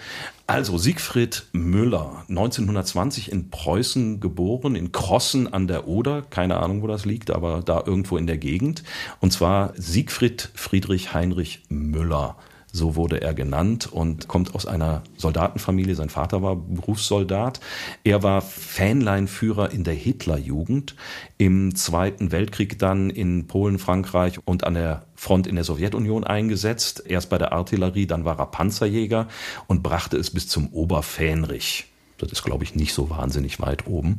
[0.45, 6.87] Also Siegfried Müller, 1920 in Preußen geboren, in Krossen an der Oder, keine Ahnung, wo
[6.87, 8.83] das liegt, aber da irgendwo in der Gegend.
[9.19, 12.37] Und zwar Siegfried Friedrich Heinrich Müller.
[12.77, 15.95] So wurde er genannt und kommt aus einer Soldatenfamilie.
[15.95, 17.59] Sein Vater war Berufssoldat.
[18.03, 20.95] Er war Fähnleinführer in der Hitlerjugend.
[21.39, 27.03] Im Zweiten Weltkrieg dann in Polen, Frankreich und an der Front in der Sowjetunion eingesetzt.
[27.07, 29.27] Erst bei der Artillerie, dann war er Panzerjäger
[29.65, 31.87] und brachte es bis zum Oberfähnrich.
[32.19, 34.17] Das ist, glaube ich, nicht so wahnsinnig weit oben.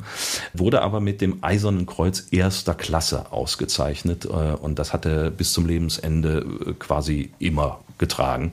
[0.52, 4.24] Wurde aber mit dem Eisernen Kreuz erster Klasse ausgezeichnet.
[4.24, 8.52] äh, Und das hat er bis zum Lebensende äh, quasi immer getragen.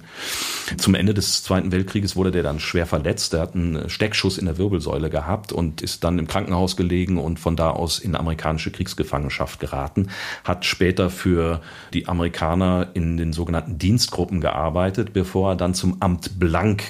[0.78, 3.34] Zum Ende des Zweiten Weltkrieges wurde der dann schwer verletzt.
[3.34, 7.40] Er hat einen Steckschuss in der Wirbelsäule gehabt und ist dann im Krankenhaus gelegen und
[7.40, 10.10] von da aus in amerikanische Kriegsgefangenschaft geraten.
[10.44, 11.62] Hat später für
[11.94, 16.84] die Amerikaner in den sogenannten Dienstgruppen gearbeitet, bevor er dann zum Amt Blank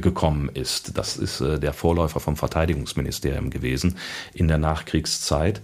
[0.00, 0.96] gekommen ist.
[0.96, 3.96] Das ist äh, der Vorläufer vom Verteidigungsministerium gewesen
[4.32, 5.60] in der Nachkriegszeit.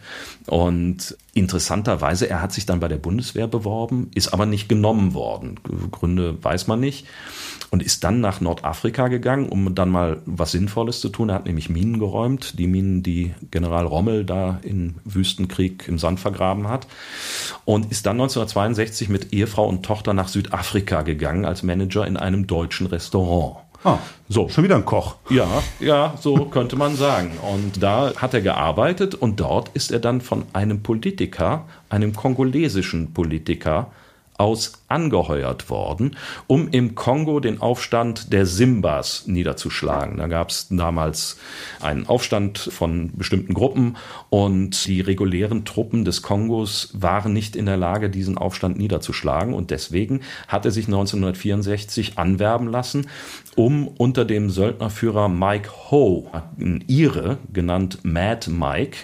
[0.46, 5.58] Und interessanterweise, er hat sich dann bei der Bundeswehr beworben, ist aber nicht genommen worden.
[5.90, 7.06] Gründe weiß man nicht.
[7.70, 11.28] Und ist dann nach Nordafrika gegangen, um dann mal was Sinnvolles zu tun.
[11.28, 16.18] Er hat nämlich Minen geräumt, die Minen, die General Rommel da im Wüstenkrieg im Sand
[16.18, 16.86] vergraben hat.
[17.66, 22.46] Und ist dann 1962 mit Ehefrau und Tochter nach Südafrika gegangen als Manager in einem
[22.46, 23.67] deutschen Restaurant.
[23.84, 23.98] Ah,
[24.28, 24.48] so.
[24.48, 25.16] Schon wieder ein Koch.
[25.30, 25.46] Ja,
[25.78, 27.32] ja, so könnte man sagen.
[27.52, 33.14] Und da hat er gearbeitet und dort ist er dann von einem Politiker, einem kongolesischen
[33.14, 33.92] Politiker,
[34.38, 36.16] aus angeheuert worden,
[36.46, 40.16] um im Kongo den Aufstand der Simbas niederzuschlagen.
[40.16, 41.38] Da gab es damals
[41.80, 43.96] einen Aufstand von bestimmten Gruppen
[44.30, 49.70] und die regulären Truppen des Kongos waren nicht in der Lage, diesen Aufstand niederzuschlagen und
[49.70, 53.08] deswegen hat er sich 1964 anwerben lassen,
[53.56, 56.30] um unter dem Söldnerführer Mike Ho,
[56.60, 58.98] ein Ire, genannt Mad Mike,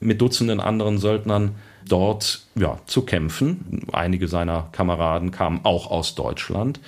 [0.00, 1.56] mit Dutzenden anderen Söldnern
[1.88, 3.86] dort ja, zu kämpfen.
[3.92, 6.80] Einige seiner Kameraden kamen auch aus Deutschland.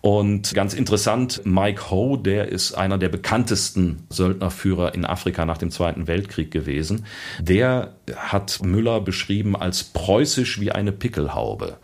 [0.00, 5.70] Und ganz interessant, Mike Ho, der ist einer der bekanntesten Söldnerführer in Afrika nach dem
[5.70, 7.06] Zweiten Weltkrieg gewesen.
[7.40, 11.78] Der hat Müller beschrieben als preußisch wie eine Pickelhaube.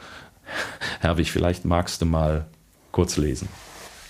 [1.01, 2.47] Herwig, vielleicht magst du mal
[2.93, 3.49] kurz lesen.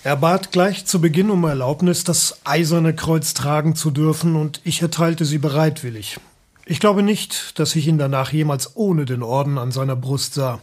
[0.03, 4.81] Er bat gleich zu Beginn um Erlaubnis, das eiserne Kreuz tragen zu dürfen, und ich
[4.81, 6.19] erteilte sie bereitwillig.
[6.65, 10.59] Ich glaube nicht, dass ich ihn danach jemals ohne den Orden an seiner Brust sah.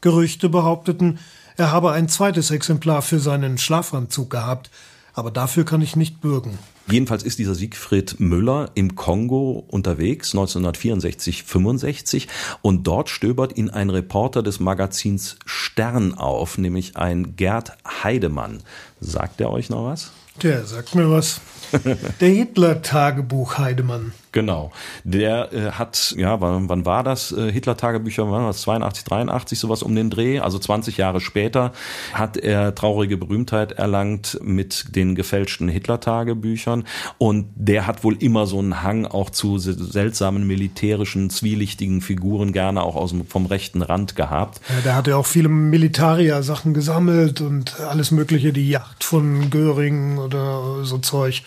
[0.00, 1.18] Gerüchte behaupteten,
[1.56, 4.70] er habe ein zweites Exemplar für seinen Schlafanzug gehabt,
[5.12, 6.58] aber dafür kann ich nicht bürgen.
[6.90, 12.26] Jedenfalls ist dieser Siegfried Müller im Kongo unterwegs, 1964, 65,
[12.62, 18.62] und dort stöbert ihn ein Reporter des Magazins Stern auf, nämlich ein Gerd Heidemann.
[19.00, 20.10] Sagt er euch noch was?
[20.42, 21.40] Der sagt mir was.
[22.20, 24.12] Der Hitler-Tagebuch Heidemann.
[24.32, 24.70] Genau.
[25.04, 27.32] Der äh, hat, ja, wann, wann war das?
[27.32, 28.62] Äh, Hitler-Tagebücher, wann war das?
[28.62, 30.38] 82, 83, sowas um den Dreh.
[30.38, 31.72] Also 20 Jahre später
[32.12, 36.84] hat er traurige Berühmtheit erlangt mit den gefälschten Hitler-Tagebüchern.
[37.18, 42.82] Und der hat wohl immer so einen Hang auch zu seltsamen militärischen, zwielichtigen Figuren, gerne
[42.82, 44.60] auch aus vom rechten Rand gehabt.
[44.68, 50.18] Ja, der hat ja auch viele Militaria-Sachen gesammelt und alles Mögliche, die Yacht von Göring
[50.18, 51.42] oder so Zeug.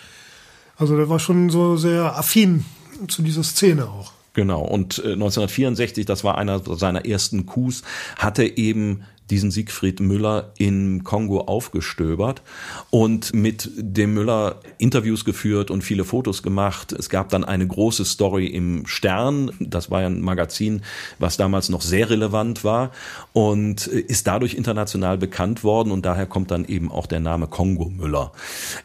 [0.76, 2.64] Also der war schon so sehr affin
[3.08, 4.12] zu dieser Szene auch.
[4.34, 4.62] Genau.
[4.62, 7.82] Und 1964, äh, das war einer seiner ersten Coups,
[8.16, 12.42] hatte eben diesen Siegfried Müller in Kongo aufgestöbert
[12.90, 16.92] und mit dem Müller Interviews geführt und viele Fotos gemacht.
[16.92, 20.82] Es gab dann eine große Story im Stern, das war ja ein Magazin,
[21.18, 22.90] was damals noch sehr relevant war
[23.32, 27.88] und ist dadurch international bekannt worden und daher kommt dann eben auch der Name Kongo
[27.88, 28.32] Müller.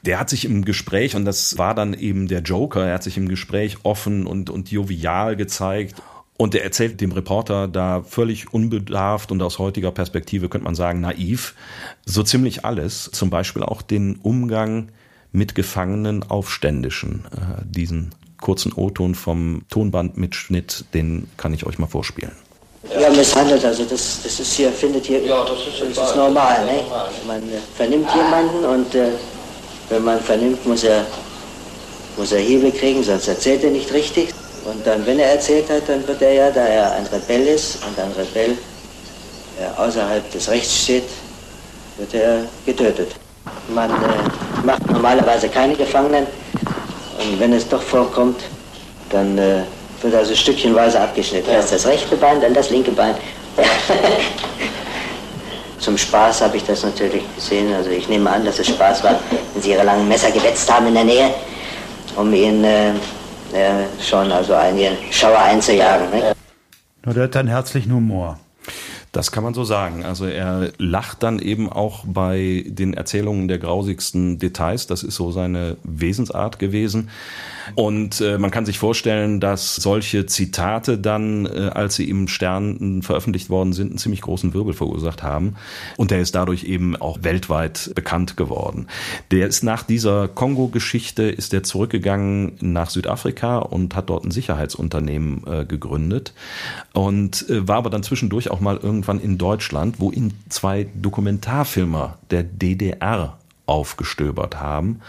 [0.06, 3.18] Der hat sich im Gespräch, und das war dann eben der Joker, er hat sich
[3.18, 6.02] im Gespräch offen und, und jovial gezeigt
[6.40, 11.02] und er erzählt dem Reporter da völlig unbedarft und aus heutiger Perspektive könnte man sagen
[11.02, 11.54] naiv
[12.06, 13.10] so ziemlich alles.
[13.12, 14.88] Zum Beispiel auch den Umgang
[15.34, 17.26] mit gefangenen Aufständischen.
[17.34, 22.32] Äh, diesen kurzen O-Ton vom Tonbandmitschnitt, den kann ich euch mal vorspielen.
[22.98, 26.66] Ja, misshandelt, also das, das ist hier, findet hier, ja, das ist, das ist normal,
[26.66, 26.82] ne?
[27.28, 29.10] Man äh, vernimmt jemanden und äh,
[29.90, 31.06] wenn man vernimmt, muss er,
[32.16, 34.34] muss er Hebel kriegen, sonst erzählt er nicht richtig.
[34.70, 37.78] Und dann, wenn er erzählt hat, dann wird er ja, da er ein Rebell ist
[37.86, 38.56] und ein Rebell
[39.60, 41.10] der außerhalb des Rechts steht,
[41.98, 43.12] wird er getötet.
[43.74, 46.28] Man äh, macht normalerweise keine Gefangenen
[47.20, 48.42] und wenn es doch vorkommt,
[49.10, 49.64] dann äh,
[50.02, 51.50] wird also stückchenweise abgeschnitten.
[51.50, 53.16] Erst das rechte Bein, dann das linke Bein.
[55.80, 57.74] Zum Spaß habe ich das natürlich gesehen.
[57.74, 59.20] Also ich nehme an, dass es Spaß war,
[59.54, 61.34] wenn sie ihre langen Messer gewetzt haben in der Nähe,
[62.16, 62.92] um ihn äh,
[63.54, 66.10] ja, schon also einige Schauer einzujagen.
[66.10, 66.34] Ne?
[67.06, 68.39] Nur der hat einen herzlichen Humor.
[69.12, 70.06] Das kann man so sagen.
[70.06, 74.86] Also er lacht dann eben auch bei den Erzählungen der grausigsten Details.
[74.86, 77.10] Das ist so seine Wesensart gewesen.
[77.76, 83.02] Und äh, man kann sich vorstellen, dass solche Zitate dann, äh, als sie im Stern
[83.02, 85.56] veröffentlicht worden sind, einen ziemlich großen Wirbel verursacht haben.
[85.98, 88.88] Und der ist dadurch eben auch weltweit bekannt geworden.
[89.32, 95.44] Der ist nach dieser Kongo-Geschichte ist er zurückgegangen nach Südafrika und hat dort ein Sicherheitsunternehmen
[95.48, 96.34] äh, gegründet
[96.94, 102.18] und äh, war aber dann zwischendurch auch mal irgendwann in Deutschland, wo ihn zwei Dokumentarfilmer
[102.32, 103.38] der DDR
[103.70, 105.00] aufgestöbert haben.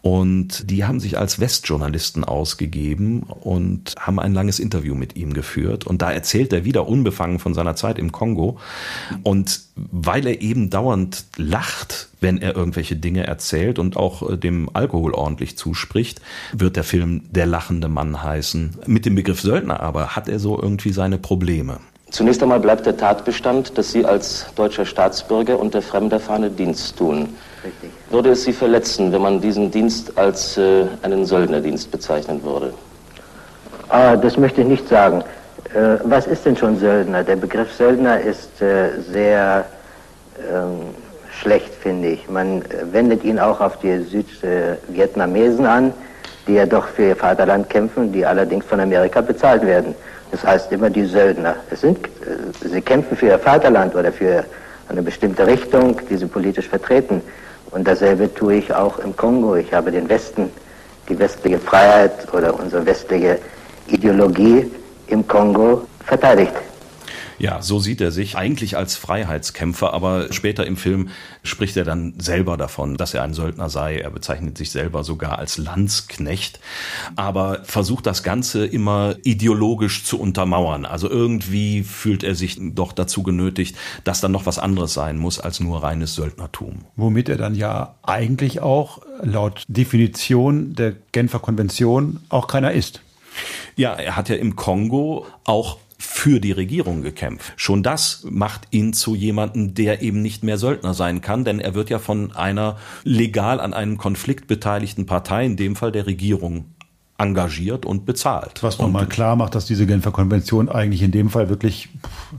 [0.00, 5.84] Und die haben sich als Westjournalisten ausgegeben und haben ein langes Interview mit ihm geführt.
[5.84, 8.58] Und da erzählt er wieder unbefangen von seiner Zeit im Kongo.
[9.24, 14.70] Und weil er eben dauernd lacht, wenn er irgendwelche Dinge erzählt und auch äh, dem
[14.72, 16.20] Alkohol ordentlich zuspricht,
[16.52, 18.76] wird der Film Der lachende Mann heißen.
[18.86, 21.80] Mit dem Begriff Söldner aber hat er so irgendwie seine Probleme.
[22.10, 27.34] Zunächst einmal bleibt der Tatbestand, dass Sie als deutscher Staatsbürger unter fremder Fahne Dienst tun.
[27.64, 27.90] Richtig.
[28.10, 32.72] Würde es Sie verletzen, wenn man diesen Dienst als äh, einen Söldnerdienst bezeichnen würde?
[33.88, 35.24] Ah, das möchte ich nicht sagen.
[35.74, 37.24] Äh, was ist denn schon Söldner?
[37.24, 39.64] Der Begriff Söldner ist äh, sehr
[40.38, 40.80] ähm,
[41.40, 42.28] schlecht, finde ich.
[42.28, 45.92] Man äh, wendet ihn auch auf die Südvietnamesen an,
[46.46, 49.94] die ja doch für ihr Vaterland kämpfen, die allerdings von Amerika bezahlt werden.
[50.30, 51.56] Das heißt immer die Söldner.
[51.72, 54.44] Sind, äh, sie kämpfen für ihr Vaterland oder für
[54.88, 57.20] eine bestimmte Richtung, die sie politisch vertreten.
[57.70, 59.56] Und dasselbe tue ich auch im Kongo.
[59.56, 60.50] Ich habe den Westen,
[61.08, 63.38] die westliche Freiheit oder unsere westliche
[63.88, 64.70] Ideologie
[65.08, 66.52] im Kongo verteidigt.
[67.38, 71.10] Ja, so sieht er sich eigentlich als Freiheitskämpfer, aber später im Film
[71.42, 73.98] spricht er dann selber davon, dass er ein Söldner sei.
[73.98, 76.60] Er bezeichnet sich selber sogar als Landsknecht,
[77.14, 80.86] aber versucht das Ganze immer ideologisch zu untermauern.
[80.86, 85.38] Also irgendwie fühlt er sich doch dazu genötigt, dass dann noch was anderes sein muss
[85.38, 86.84] als nur reines Söldnertum.
[86.96, 93.02] Womit er dann ja eigentlich auch laut Definition der Genfer Konvention auch keiner ist.
[93.76, 97.52] Ja, er hat ja im Kongo auch für die Regierung gekämpft.
[97.56, 101.74] Schon das macht ihn zu jemandem, der eben nicht mehr Söldner sein kann, denn er
[101.74, 106.66] wird ja von einer legal an einem Konflikt beteiligten Partei, in dem Fall der Regierung,
[107.18, 108.62] engagiert und bezahlt.
[108.62, 111.88] Was nochmal klar macht, dass diese Genfer Konvention eigentlich in dem Fall wirklich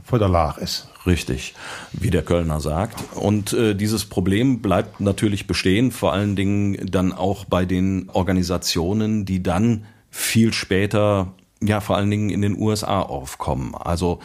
[0.04, 0.88] vor der Lach ist.
[1.04, 1.54] Richtig,
[1.92, 3.16] wie der Kölner sagt.
[3.16, 9.24] Und äh, dieses Problem bleibt natürlich bestehen, vor allen Dingen dann auch bei den Organisationen,
[9.24, 13.74] die dann viel später ja vor allen Dingen in den USA aufkommen.
[13.74, 14.20] Also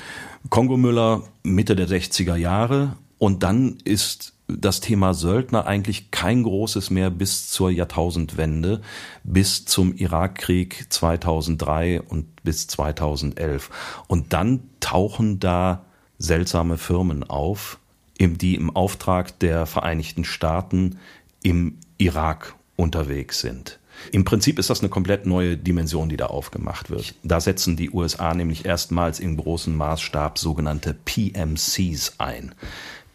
[0.50, 6.90] Kongo Müller Mitte der 60er Jahre und dann ist das Thema Söldner eigentlich kein großes
[6.90, 8.82] mehr bis zur Jahrtausendwende,
[9.24, 13.70] bis zum Irakkrieg 2003 und bis 2011.
[14.08, 15.86] Und dann tauchen da
[16.18, 17.80] seltsame Firmen auf,
[18.20, 21.00] die im Auftrag der Vereinigten Staaten
[21.42, 23.80] im Irak unterwegs sind.
[24.12, 27.16] Im Prinzip ist das eine komplett neue Dimension, die da aufgemacht wird.
[27.24, 32.54] Da setzen die USA nämlich erstmals im großen Maßstab sogenannte PMCs ein.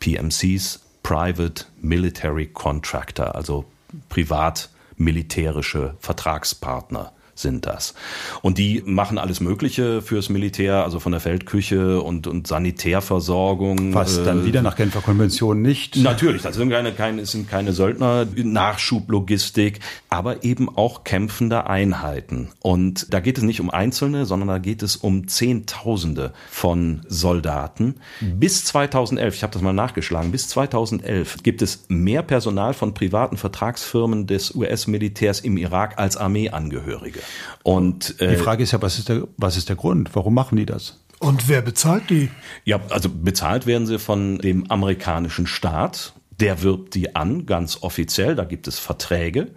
[0.00, 3.64] PMCs, Private Military Contractor, also
[4.08, 7.94] privat militärische Vertragspartner sind das.
[8.42, 13.94] Und die machen alles Mögliche fürs Militär, also von der Feldküche und, und Sanitärversorgung.
[13.94, 15.96] Was äh, dann wieder nach Genfer Konvention nicht.
[15.96, 22.48] Natürlich, das sind keine, keine, sind keine Söldner, Nachschublogistik, aber eben auch kämpfende Einheiten.
[22.60, 27.96] Und da geht es nicht um Einzelne, sondern da geht es um Zehntausende von Soldaten.
[28.20, 33.36] Bis 2011, ich habe das mal nachgeschlagen, bis 2011 gibt es mehr Personal von privaten
[33.36, 37.20] Vertragsfirmen des US-Militärs im Irak als Armeeangehörige.
[37.62, 40.14] Und äh, die Frage ist ja, was ist der, was ist der Grund?
[40.14, 40.98] Warum machen die das?
[41.18, 42.30] Und wer bezahlt die?
[42.64, 46.12] Ja, also bezahlt werden sie von dem amerikanischen Staat.
[46.40, 48.36] Der wirbt die an, ganz offiziell.
[48.36, 49.50] Da gibt es Verträge.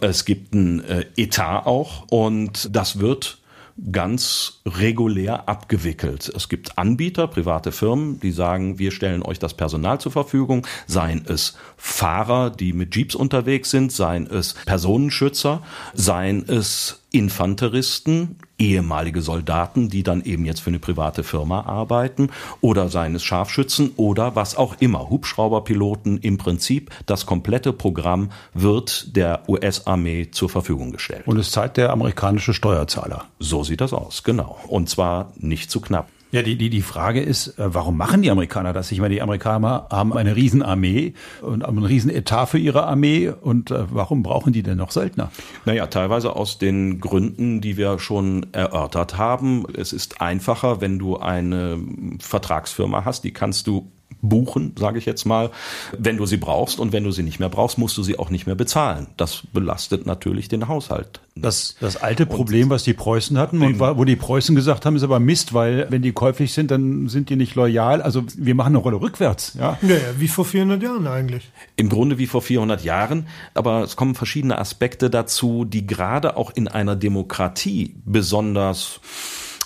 [0.00, 2.06] Es gibt ein äh, Etat auch.
[2.08, 3.38] Und das wird
[3.92, 6.32] ganz regulär abgewickelt.
[6.34, 11.24] Es gibt Anbieter, private Firmen, die sagen, wir stellen euch das Personal zur Verfügung, seien
[11.26, 15.62] es Fahrer, die mit Jeeps unterwegs sind, seien es Personenschützer,
[15.94, 22.88] seien es Infanteristen, ehemalige Soldaten, die dann eben jetzt für eine private Firma arbeiten, oder
[22.88, 26.18] seien es Scharfschützen oder was auch immer, Hubschrauberpiloten.
[26.18, 31.26] Im Prinzip das komplette Programm wird der US-Armee zur Verfügung gestellt.
[31.26, 33.24] Und es zahlt der amerikanische Steuerzahler.
[33.38, 34.58] So sieht das aus, genau.
[34.68, 36.08] Und zwar nicht zu knapp.
[36.32, 38.90] Ja, die, die, die Frage ist, äh, warum machen die Amerikaner das?
[38.90, 43.70] Ich meine, die Amerikaner haben eine Riesenarmee und haben einen Riesenetat für ihre Armee und
[43.70, 45.30] äh, warum brauchen die denn noch Söldner?
[45.64, 49.64] Naja, teilweise aus den Gründen, die wir schon erörtert haben.
[49.76, 51.78] Es ist einfacher, wenn du eine
[52.18, 55.50] Vertragsfirma hast, die kannst du buchen, sage ich jetzt mal,
[55.96, 58.30] wenn du sie brauchst und wenn du sie nicht mehr brauchst, musst du sie auch
[58.30, 59.08] nicht mehr bezahlen.
[59.16, 61.20] Das belastet natürlich den Haushalt.
[61.34, 65.02] Das, das alte Problem, was die Preußen hatten und wo die Preußen gesagt haben, ist
[65.02, 68.00] aber Mist, weil wenn die käuflich sind, dann sind die nicht loyal.
[68.00, 69.54] Also wir machen eine Rolle rückwärts.
[69.58, 71.50] Ja, ja, ja wie vor 400 Jahren eigentlich.
[71.76, 76.50] Im Grunde wie vor 400 Jahren, aber es kommen verschiedene Aspekte dazu, die gerade auch
[76.54, 79.00] in einer Demokratie besonders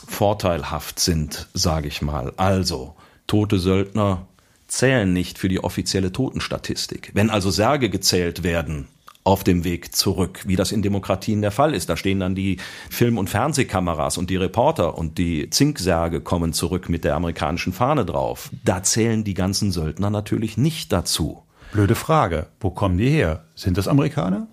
[0.07, 2.32] vorteilhaft sind, sage ich mal.
[2.36, 2.97] Also
[3.30, 4.26] tote Söldner
[4.71, 7.11] zählen nicht für die offizielle Totenstatistik.
[7.14, 8.89] Wenn also Särge gezählt werden,
[9.23, 11.91] auf dem Weg zurück, wie das in Demokratien der Fall ist.
[11.91, 12.57] Da stehen dann die
[12.89, 18.07] Film- und Fernsehkameras und die Reporter und die Zinksärge kommen zurück mit der amerikanischen Fahne
[18.07, 18.51] drauf.
[18.64, 21.43] Da zählen die ganzen Söldner natürlich nicht dazu.
[21.73, 22.47] Blöde Frage.
[22.61, 23.45] Wo kommen die her?
[23.55, 24.49] Sind das Amerikaner?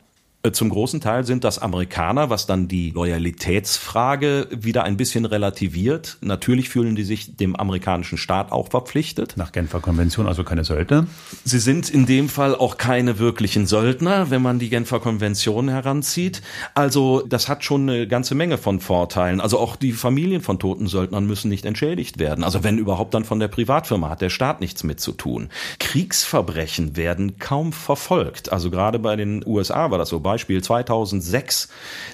[0.48, 6.18] Äh, zum großen Teil sind das Amerikaner, was dann die Loyalitätsfrage wieder ein bisschen relativiert.
[6.22, 9.36] Natürlich fühlen die sich dem amerikanischen Staat auch verpflichtet.
[9.38, 11.08] Nach Genfer Konvention also keine Söldner?
[11.44, 16.42] Sie sind in dem Fall auch keine wirklichen Söldner, wenn man die Genfer Konvention heranzieht.
[16.74, 19.42] Also das hat schon eine ganze Menge von Vorteilen.
[19.42, 22.44] Also auch die Familien von toten Söldnern müssen nicht entschädigt werden.
[22.44, 25.50] Also wenn überhaupt dann von der Privatfirma hat der Staat nichts mit zu tun.
[25.80, 28.52] Kriegsverbrechen werden kaum verfolgt.
[28.52, 30.20] Also gerade bei den USA war das so.
[30.38, 31.68] Beispiel 2006,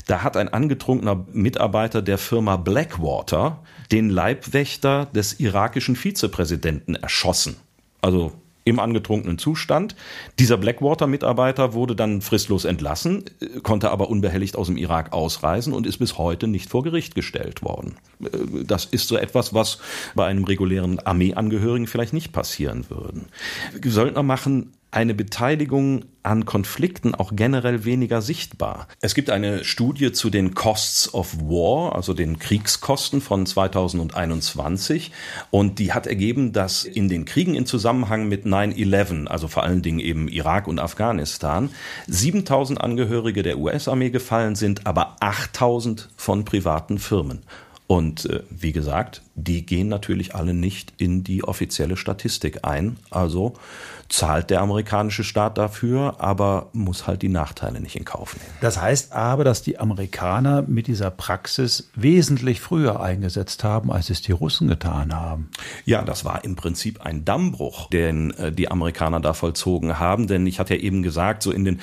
[0.08, 3.60] da hat ein angetrunkener Mitarbeiter der Firma Blackwater
[3.92, 7.58] den Leibwächter des irakischen Vizepräsidenten erschossen.
[8.02, 8.32] Also
[8.64, 9.98] im angetrunkenen Zustand.
[10.40, 13.26] Dieser Blackwater-Mitarbeiter wurde dann fristlos entlassen,
[13.62, 17.62] konnte aber unbehelligt aus dem Irak ausreisen und ist bis heute nicht vor Gericht gestellt
[17.62, 17.96] worden.
[18.66, 19.80] Das ist so etwas, was
[20.16, 23.24] bei einem regulären Armeeangehörigen vielleicht nicht passieren würde.
[23.84, 28.88] Söldner machen eine Beteiligung an Konflikten auch generell weniger sichtbar.
[29.02, 35.12] Es gibt eine Studie zu den Costs of War, also den Kriegskosten von 2021
[35.50, 39.82] und die hat ergeben, dass in den Kriegen in Zusammenhang mit 9-11, also vor allen
[39.82, 41.72] Dingen eben Irak und Afghanistan,
[42.08, 47.42] 7000 Angehörige der US-Armee gefallen sind, aber 8000 von privaten Firmen.
[47.88, 52.98] Und äh, wie gesagt, die gehen natürlich alle nicht in die offizielle Statistik ein.
[53.10, 53.54] Also
[54.14, 58.54] zahlt der amerikanische Staat dafür, aber muss halt die Nachteile nicht in Kauf nehmen.
[58.62, 64.22] Das heißt aber, dass die Amerikaner mit dieser Praxis wesentlich früher eingesetzt haben, als es
[64.22, 65.50] die Russen getan haben.
[65.86, 70.46] Ja, das war im Prinzip ein Dammbruch, den äh, die Amerikaner da vollzogen haben, denn
[70.46, 71.82] ich hatte ja eben gesagt, so in den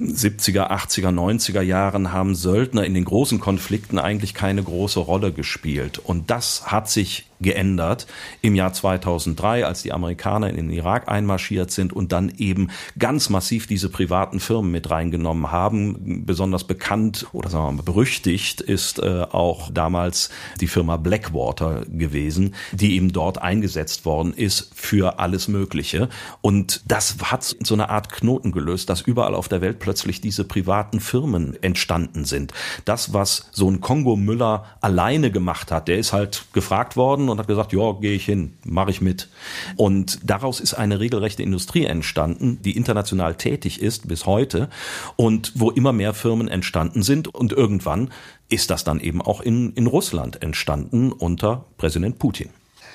[0.00, 5.98] 70er, 80er, 90er Jahren haben Söldner in den großen Konflikten eigentlich keine große Rolle gespielt
[5.98, 8.06] und das hat sich geändert
[8.42, 12.68] im Jahr 2003, als die Amerikaner in den Irak einmarschiert sind und dann eben
[12.98, 16.24] ganz massiv diese privaten Firmen mit reingenommen haben.
[16.26, 20.30] Besonders bekannt oder sagen wir mal berüchtigt ist äh, auch damals
[20.60, 26.08] die Firma Blackwater gewesen, die eben dort eingesetzt worden ist für alles Mögliche.
[26.40, 30.44] Und das hat so eine Art Knoten gelöst, dass überall auf der Welt plötzlich diese
[30.44, 32.52] privaten Firmen entstanden sind.
[32.84, 37.38] Das, was so ein Kongo Müller alleine gemacht hat, der ist halt gefragt worden und
[37.38, 39.28] hat gesagt, ja, gehe ich hin, mache ich mit.
[39.76, 44.68] Und daraus ist eine regelrechte Industrie entstanden, die international tätig ist bis heute
[45.16, 48.10] und wo immer mehr Firmen entstanden sind und irgendwann
[48.48, 52.48] ist das dann eben auch in, in Russland entstanden unter Präsident Putin.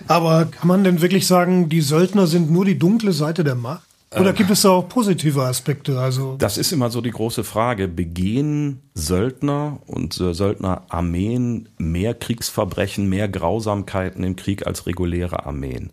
[0.07, 3.92] Aber kann man denn wirklich sagen, die Söldner sind nur die dunkle Seite der Macht?
[4.19, 5.99] Oder gibt es da auch positive Aspekte?
[5.99, 7.87] Also das ist immer so die große Frage.
[7.87, 15.89] Begehen Söldner und Söldnerarmeen mehr Kriegsverbrechen, mehr Grausamkeiten im Krieg als reguläre Armeen?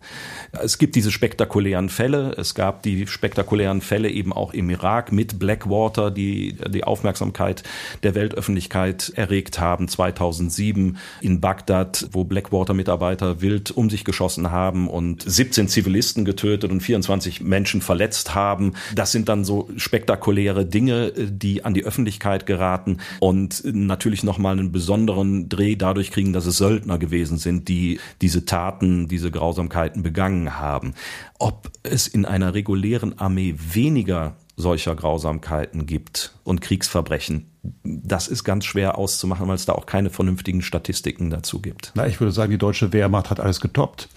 [0.51, 2.35] Es gibt diese spektakulären Fälle.
[2.37, 7.63] Es gab die spektakulären Fälle eben auch im Irak mit Blackwater, die die Aufmerksamkeit
[8.03, 9.87] der Weltöffentlichkeit erregt haben.
[9.87, 16.81] 2007 in Bagdad, wo Blackwater-Mitarbeiter wild um sich geschossen haben und 17 Zivilisten getötet und
[16.81, 18.73] 24 Menschen verletzt verletzt haben.
[18.93, 24.71] Das sind dann so spektakuläre Dinge, die an die Öffentlichkeit geraten und natürlich nochmal einen
[24.71, 30.59] besonderen Dreh dadurch kriegen, dass es Söldner gewesen sind, die diese Taten, diese Grausamkeiten begangen
[30.59, 30.93] haben.
[31.39, 37.47] Ob es in einer regulären Armee weniger solcher Grausamkeiten gibt und Kriegsverbrechen.
[37.83, 41.91] Das ist ganz schwer auszumachen, weil es da auch keine vernünftigen Statistiken dazu gibt.
[41.95, 44.09] Na, ich würde sagen, die deutsche Wehrmacht hat alles getoppt.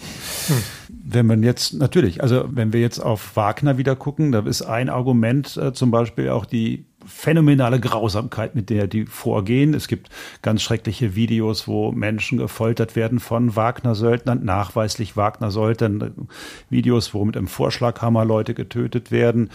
[0.49, 0.63] Hm.
[1.07, 4.89] Wenn man jetzt, natürlich, also wenn wir jetzt auf Wagner wieder gucken, da ist ein
[4.89, 9.75] Argument äh, zum Beispiel auch die phänomenale Grausamkeit, mit der die vorgehen.
[9.75, 10.09] Es gibt
[10.41, 16.29] ganz schreckliche Videos, wo Menschen gefoltert werden von Wagner-Söldnern, nachweislich Wagner-Söldnern,
[16.71, 19.51] Videos, wo mit einem Vorschlaghammer Leute getötet werden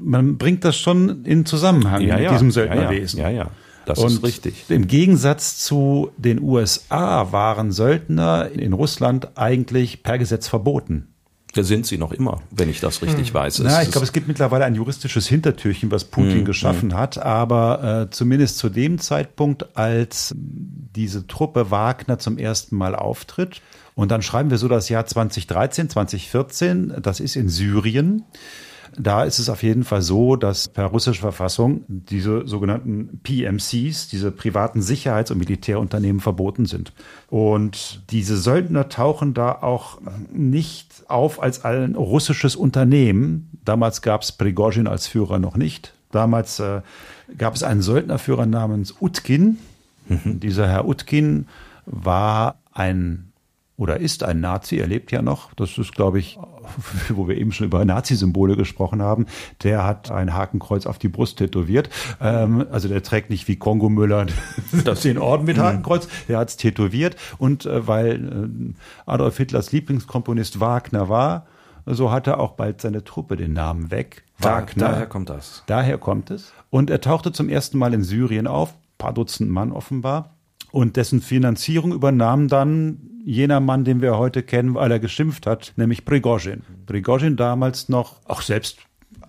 [0.00, 3.20] man bringt das schon in Zusammenhang ja, mit ja, diesem Söldnerwesen.
[3.20, 3.50] Ja, ja, ja.
[3.86, 4.64] Das und ist richtig.
[4.68, 11.08] Im Gegensatz zu den USA waren Söldner in Russland eigentlich per Gesetz verboten.
[11.54, 13.34] Da sind sie noch immer, wenn ich das richtig hm.
[13.34, 13.60] weiß.
[13.60, 16.98] Na, ich glaube, es gibt mittlerweile ein juristisches Hintertürchen, was Putin hm, geschaffen hm.
[16.98, 23.60] hat, aber äh, zumindest zu dem Zeitpunkt, als diese Truppe Wagner zum ersten Mal auftritt,
[23.94, 28.24] und dann schreiben wir so das Jahr 2013, 2014, das ist in Syrien.
[28.96, 34.30] Da ist es auf jeden Fall so, dass per russischer Verfassung diese sogenannten PMCs, diese
[34.30, 36.92] privaten Sicherheits- und Militärunternehmen verboten sind.
[37.28, 39.98] Und diese Söldner tauchen da auch
[40.32, 43.50] nicht auf als ein russisches Unternehmen.
[43.64, 45.92] Damals gab es Prigozhin als Führer noch nicht.
[46.12, 46.82] Damals äh,
[47.36, 49.58] gab es einen Söldnerführer namens Utkin.
[50.08, 50.38] Mhm.
[50.40, 51.46] Dieser Herr Utkin
[51.86, 53.32] war ein
[53.76, 55.52] oder ist ein Nazi, er lebt ja noch.
[55.54, 56.38] Das ist, glaube ich,
[57.08, 59.26] wo wir eben schon über Nazi-Symbole gesprochen haben.
[59.64, 61.90] Der hat ein Hakenkreuz auf die Brust tätowiert.
[62.20, 64.26] Ähm, also der trägt nicht wie Kongo Müller
[64.84, 65.62] das den Orden mit mhm.
[65.62, 66.08] Hakenkreuz.
[66.28, 67.16] Der hat es tätowiert.
[67.38, 71.46] Und äh, weil äh, Adolf Hitlers Lieblingskomponist Wagner war,
[71.84, 74.22] so hat er auch bald seine Truppe den Namen weg.
[74.38, 74.90] Wagner.
[74.90, 75.64] Daher kommt das.
[75.66, 76.52] Daher kommt es.
[76.70, 80.33] Und er tauchte zum ersten Mal in Syrien auf, paar Dutzend Mann offenbar.
[80.74, 85.72] Und dessen Finanzierung übernahm dann jener Mann, den wir heute kennen, weil er geschimpft hat,
[85.76, 86.62] nämlich Prigozhin.
[86.86, 88.78] Prigozhin damals noch, auch selbst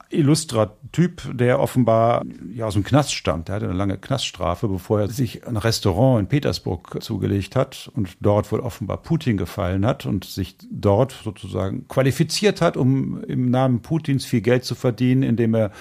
[0.09, 3.47] illustrer Typ, der offenbar ja, aus dem Knast stammt.
[3.47, 8.17] Der hatte eine lange Knaststrafe, bevor er sich ein Restaurant in Petersburg zugelegt hat und
[8.21, 13.83] dort wohl offenbar Putin gefallen hat und sich dort sozusagen qualifiziert hat, um im Namen
[13.83, 15.71] Putins viel Geld zu verdienen, indem er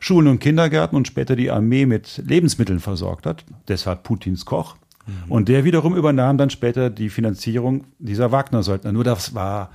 [0.00, 3.44] Schulen und Kindergärten und später die Armee mit Lebensmitteln versorgt hat.
[3.68, 4.74] Deshalb Putins Koch.
[5.06, 5.32] Mhm.
[5.32, 8.92] Und der wiederum übernahm dann später die Finanzierung dieser Wagner-Söldner.
[8.92, 9.70] Nur das war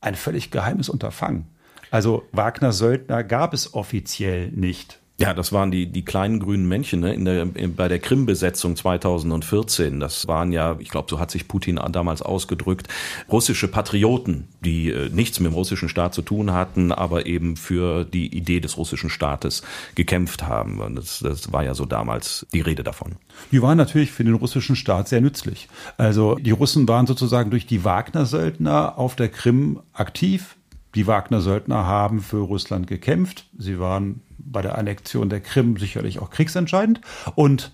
[0.00, 1.46] ein völlig geheimes Unterfangen.
[1.90, 5.00] Also Wagner-Söldner gab es offiziell nicht.
[5.16, 8.74] Ja, das waren die, die kleinen grünen Männchen ne, in der, in, bei der Krim-Besetzung
[8.74, 10.00] 2014.
[10.00, 12.88] Das waren ja, ich glaube, so hat sich Putin damals ausgedrückt,
[13.30, 18.04] russische Patrioten, die äh, nichts mit dem russischen Staat zu tun hatten, aber eben für
[18.04, 19.62] die Idee des russischen Staates
[19.94, 20.80] gekämpft haben.
[20.80, 23.12] Und das, das war ja so damals die Rede davon.
[23.52, 25.68] Die waren natürlich für den russischen Staat sehr nützlich.
[25.96, 30.56] Also die Russen waren sozusagen durch die Wagner-Söldner auf der Krim aktiv.
[30.94, 33.46] Die Wagner-Söldner haben für Russland gekämpft.
[33.58, 37.00] Sie waren bei der Annexion der Krim sicherlich auch kriegsentscheidend.
[37.34, 37.72] Und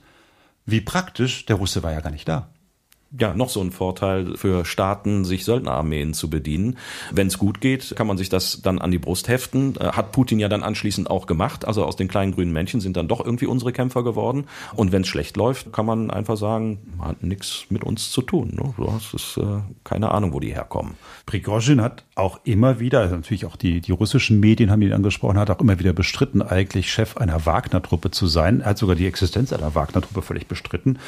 [0.66, 2.48] wie praktisch, der Russe war ja gar nicht da
[3.18, 6.78] ja, noch so ein Vorteil für Staaten, sich Söldnerarmeen zu bedienen.
[7.10, 9.74] Wenn es gut geht, kann man sich das dann an die Brust heften.
[9.80, 11.64] Äh, hat Putin ja dann anschließend auch gemacht.
[11.64, 14.44] Also aus den kleinen grünen Männchen sind dann doch irgendwie unsere Kämpfer geworden.
[14.76, 18.52] Und wenn es schlecht läuft, kann man einfach sagen, hat nichts mit uns zu tun.
[18.54, 18.74] Ne?
[18.78, 20.94] Das ist äh, keine Ahnung, wo die herkommen.
[21.26, 25.38] Prigozhin hat auch immer wieder, also natürlich auch die, die russischen Medien haben ihn angesprochen,
[25.38, 28.60] hat auch immer wieder bestritten, eigentlich Chef einer Wagner-Truppe zu sein.
[28.60, 30.98] Er hat sogar die Existenz einer Wagner-Truppe völlig bestritten.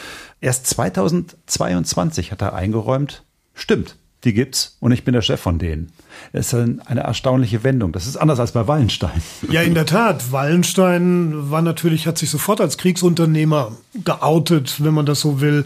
[0.40, 3.24] Erst 2022 hat er eingeräumt,
[3.54, 5.92] stimmt, die gibt's und ich bin der Chef von denen.
[6.32, 7.92] Das ist eine erstaunliche Wendung.
[7.92, 9.22] Das ist anders als bei Wallenstein.
[9.50, 10.30] Ja, in der Tat.
[10.30, 13.72] Wallenstein war natürlich, hat sich sofort als Kriegsunternehmer
[14.04, 15.64] geoutet, wenn man das so will.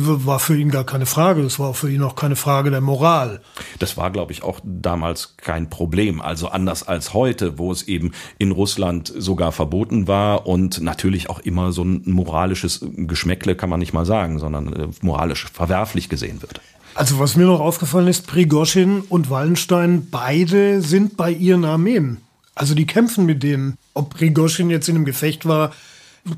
[0.00, 1.42] War für ihn gar keine Frage.
[1.42, 3.40] Das war für ihn auch keine Frage der Moral.
[3.78, 6.20] Das war, glaube ich, auch damals kein Problem.
[6.20, 11.40] Also anders als heute, wo es eben in Russland sogar verboten war und natürlich auch
[11.40, 16.42] immer so ein moralisches Geschmäckle, kann man nicht mal sagen, sondern äh, moralisch verwerflich gesehen
[16.42, 16.60] wird.
[16.94, 22.18] Also was mir noch aufgefallen ist, Prigoschin und Wallenstein, beide sind bei ihren Armeen.
[22.54, 23.78] Also die kämpfen mit denen.
[23.94, 25.72] Ob Prigoschin jetzt in einem Gefecht war,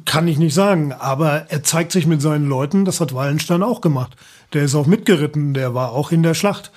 [0.05, 3.81] kann ich nicht sagen, aber er zeigt sich mit seinen Leuten, das hat Wallenstein auch
[3.81, 4.17] gemacht.
[4.53, 6.73] Der ist auch mitgeritten, der war auch in der Schlacht.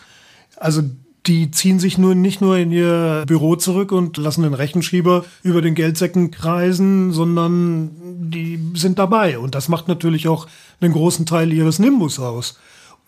[0.57, 0.81] Also
[1.25, 5.61] die ziehen sich nur nicht nur in ihr Büro zurück und lassen den Rechenschieber über
[5.61, 7.91] den Geldsäcken kreisen, sondern
[8.29, 9.39] die sind dabei.
[9.39, 10.47] Und das macht natürlich auch
[10.81, 12.59] einen großen Teil ihres Nimbus aus.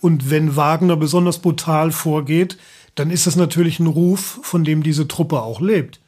[0.02, 2.58] Und wenn Wagner besonders brutal vorgeht,
[2.96, 6.00] dann ist das natürlich ein Ruf, von dem diese Truppe auch lebt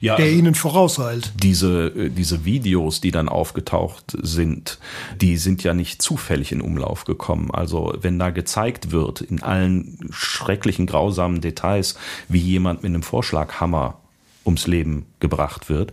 [0.00, 1.32] ja, der also ihnen vorauseilt.
[1.42, 4.78] Diese, äh, diese Videos, die dann aufgetaucht sind,
[5.20, 7.50] die sind ja nicht zufällig in Umlauf gekommen.
[7.50, 11.96] Also wenn da gezeigt wird, in allen schrecklichen, grausamen Details,
[12.28, 13.98] wie jemand mit einem Vorschlaghammer
[14.44, 15.92] ums Leben gebracht wird,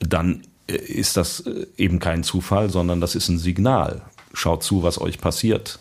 [0.00, 4.02] dann äh, ist das äh, eben kein Zufall, sondern das ist ein Signal.
[4.32, 5.78] Schaut zu, was euch passiert,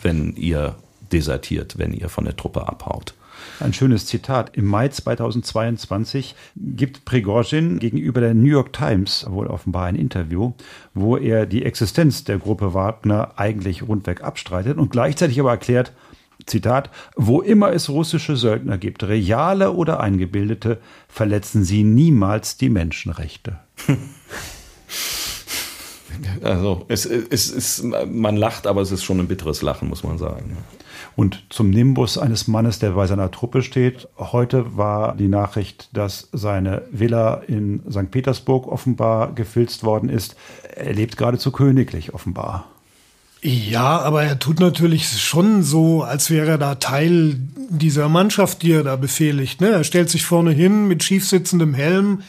[0.00, 0.76] wenn ihr
[1.12, 3.14] desertiert, wenn ihr von der Truppe abhaut.
[3.60, 4.56] Ein schönes Zitat.
[4.56, 10.52] Im Mai 2022 gibt Prigozhin gegenüber der New York Times wohl offenbar ein Interview,
[10.94, 15.92] wo er die Existenz der Gruppe Wagner eigentlich rundweg abstreitet und gleichzeitig aber erklärt,
[16.46, 20.78] Zitat, wo immer es russische Söldner gibt, reale oder eingebildete,
[21.08, 23.58] verletzen sie niemals die Menschenrechte.
[26.42, 30.18] Also es, es, es, man lacht, aber es ist schon ein bitteres Lachen, muss man
[30.18, 30.56] sagen.
[31.18, 34.06] Und zum Nimbus eines Mannes, der bei seiner Truppe steht.
[34.18, 38.12] Heute war die Nachricht, dass seine Villa in St.
[38.12, 40.36] Petersburg offenbar gefilzt worden ist.
[40.76, 42.66] Er lebt geradezu königlich offenbar.
[43.42, 48.70] Ja, aber er tut natürlich schon so, als wäre er da Teil dieser Mannschaft, die
[48.70, 49.60] er da befehligt.
[49.60, 49.70] Ne?
[49.70, 52.22] Er stellt sich vorne hin mit schief sitzendem Helm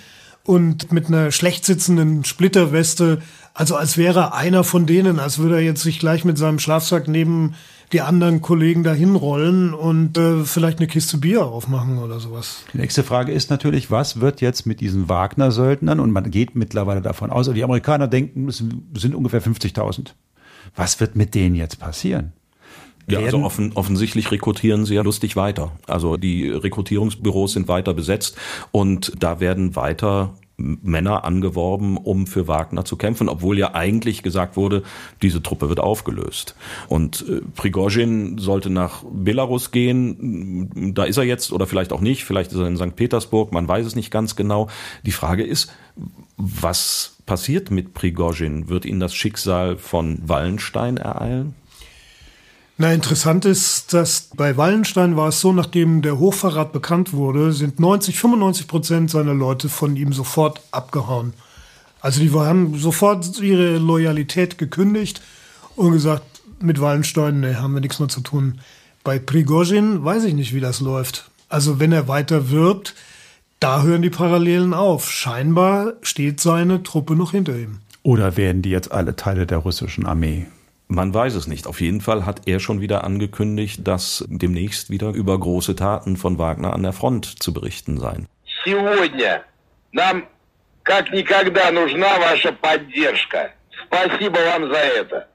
[0.46, 3.22] und mit einer schlecht sitzenden Splitterweste.
[3.54, 6.58] Also als wäre er einer von denen, als würde er jetzt sich gleich mit seinem
[6.58, 7.54] Schlafsack neben
[7.92, 12.64] die anderen Kollegen dahin rollen und äh, vielleicht eine Kiste Bier aufmachen oder sowas.
[12.74, 16.00] Die nächste Frage ist natürlich, was wird jetzt mit diesen Wagner-Söldnern?
[16.00, 18.58] Und man geht mittlerweile davon aus, die Amerikaner denken, es
[18.94, 20.14] sind ungefähr 50.000.
[20.76, 22.34] Was wird mit denen jetzt passieren?
[23.08, 25.72] Ja, also offen, offensichtlich rekrutieren sie ja lustig weiter.
[25.88, 28.38] Also die Rekrutierungsbüros sind weiter besetzt
[28.72, 34.58] und da werden weiter Männer angeworben, um für Wagner zu kämpfen, obwohl ja eigentlich gesagt
[34.58, 34.84] wurde,
[35.22, 36.56] diese Truppe wird aufgelöst.
[36.88, 42.26] Und äh, Prigozhin sollte nach Belarus gehen, da ist er jetzt oder vielleicht auch nicht,
[42.26, 42.96] vielleicht ist er in St.
[42.96, 44.70] Petersburg, man weiß es nicht ganz genau.
[45.06, 45.72] Die Frage ist,
[46.38, 48.70] was passiert mit Prigozhin?
[48.70, 51.56] Wird ihn das Schicksal von Wallenstein ereilen?
[52.82, 57.78] Na, interessant ist, dass bei Wallenstein war es so, nachdem der Hochverrat bekannt wurde, sind
[57.78, 61.34] 90, 95 Prozent seiner Leute von ihm sofort abgehauen.
[62.00, 65.22] Also die haben sofort ihre Loyalität gekündigt
[65.76, 66.24] und gesagt,
[66.62, 68.62] mit Wallenstein ne, haben wir nichts mehr zu tun.
[69.04, 71.30] Bei Prigozhin weiß ich nicht, wie das läuft.
[71.50, 72.96] Also wenn er weiter wirbt,
[73.60, 75.12] da hören die Parallelen auf.
[75.12, 77.80] Scheinbar steht seine Truppe noch hinter ihm.
[78.04, 80.48] Oder werden die jetzt alle Teile der russischen Armee?
[80.89, 81.67] Man weiß es nicht.
[81.67, 86.39] Auf jeden Fall hat er schon wieder angekündigt, dass demnächst wieder über große Taten von
[86.39, 88.29] Wagner an der Front zu berichten seien.
[88.65, 89.45] Сегодня
[89.93, 90.25] нам
[90.83, 93.53] как никогда нужна ваша поддержка.
[93.87, 95.29] Спасибо вам за это.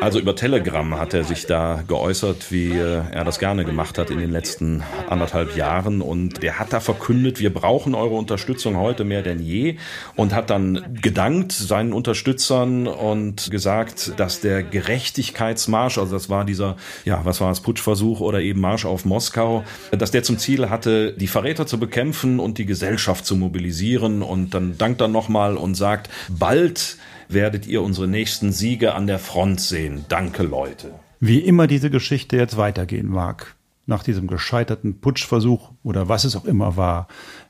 [0.00, 4.18] Also über Telegram hat er sich da geäußert, wie er das gerne gemacht hat in
[4.18, 6.02] den letzten anderthalb Jahren.
[6.02, 9.76] Und der hat da verkündet, wir brauchen eure Unterstützung heute mehr denn je.
[10.14, 16.76] Und hat dann gedankt seinen Unterstützern und gesagt, dass der Gerechtigkeitsmarsch, also das war dieser,
[17.06, 21.14] ja, was war es, Putschversuch oder eben Marsch auf Moskau, dass der zum Ziel hatte,
[21.14, 24.22] die Verräter zu bekämpfen und die Gesellschaft zu mobilisieren.
[24.22, 26.98] Und dann dankt er nochmal und sagt, bald
[27.32, 30.04] werdet ihr unsere nächsten Siege an der Front sehen.
[30.08, 30.92] Danke, Leute.
[31.20, 33.56] Wie immer diese Geschichte jetzt weitergehen mag,
[33.86, 37.08] nach diesem gescheiterten Putschversuch oder was es auch immer war,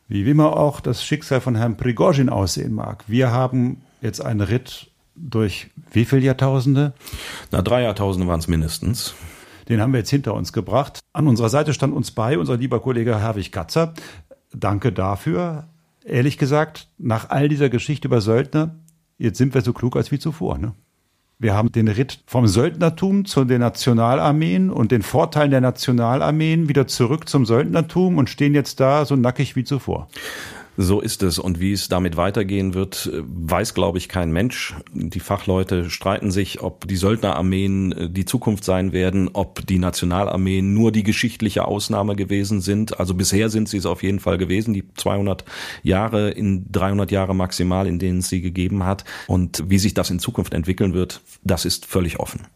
[0.08, 3.04] wie immer auch das Schicksal von Herrn Prigozhin aussehen mag.
[3.06, 6.94] Wir haben jetzt einen Ritt durch wie viele Jahrtausende?
[7.50, 9.14] Na, drei Jahrtausende waren es mindestens.
[9.68, 10.98] Den haben wir jetzt hinter uns gebracht.
[11.12, 13.94] An unserer Seite stand uns bei unser lieber Kollege Herwig Katzer.
[14.52, 15.68] Danke dafür.
[16.04, 18.74] Ehrlich gesagt, nach all dieser Geschichte über Söldner
[19.20, 20.58] jetzt sind wir so klug als wie zuvor.
[20.58, 20.74] Ne?
[21.38, 26.86] Wir haben den Ritt vom Söldnertum zu den Nationalarmeen und den Vorteilen der Nationalarmeen wieder
[26.86, 30.08] zurück zum Söldnertum und stehen jetzt da so nackig wie zuvor.
[30.82, 31.38] So ist es.
[31.38, 34.74] Und wie es damit weitergehen wird, weiß, glaube ich, kein Mensch.
[34.94, 40.72] Die Fachleute streiten sich, ob die Söldnerarmeen äh, die Zukunft sein werden, ob die Nationalarmeen
[40.72, 42.98] nur die geschichtliche Ausnahme gewesen sind.
[42.98, 45.44] Also bisher sind sie es auf jeden Fall gewesen, die 200
[45.82, 49.04] Jahre in 300 Jahre maximal, in denen es sie gegeben hat.
[49.26, 52.46] Und wie sich das in Zukunft entwickeln wird, das ist völlig offen.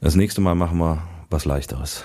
[0.00, 2.02] Das nächste Mal machen wir was leichteres.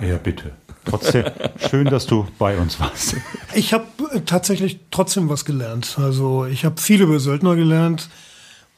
[0.00, 0.52] Ja, bitte.
[0.88, 1.24] Trotzdem
[1.68, 3.16] schön, dass du bei uns warst.
[3.54, 5.96] Ich habe äh, tatsächlich trotzdem was gelernt.
[5.98, 8.08] Also ich habe viel über Söldner gelernt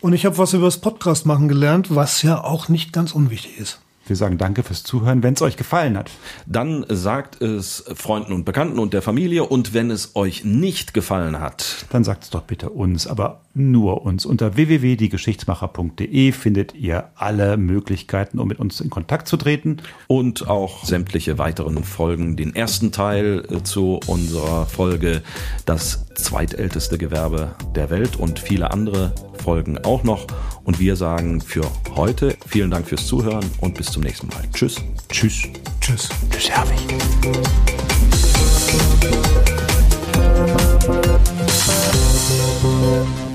[0.00, 3.58] und ich habe was über das Podcast machen gelernt, was ja auch nicht ganz unwichtig
[3.58, 3.80] ist.
[4.10, 6.10] Wir sagen danke fürs Zuhören, wenn es euch gefallen hat.
[6.44, 11.38] Dann sagt es Freunden und Bekannten und der Familie und wenn es euch nicht gefallen
[11.38, 14.26] hat, dann sagt es doch bitte uns, aber nur uns.
[14.26, 19.78] Unter www.diegeschichtsmacher.de findet ihr alle Möglichkeiten, um mit uns in Kontakt zu treten.
[20.06, 22.36] Und auch sämtliche weiteren Folgen.
[22.36, 25.22] Den ersten Teil äh, zu unserer Folge
[25.66, 30.26] Das zweitälteste Gewerbe der Welt und viele andere Folgen auch noch.
[30.64, 31.62] Und wir sagen für
[31.94, 34.42] heute vielen Dank fürs Zuhören und bis zum nächsten Mal.
[34.52, 34.76] Tschüss.
[35.08, 35.42] Tschüss.
[35.80, 36.08] Tschüss.
[36.30, 36.78] Tschüss, Herwig.
[42.62, 43.29] Thank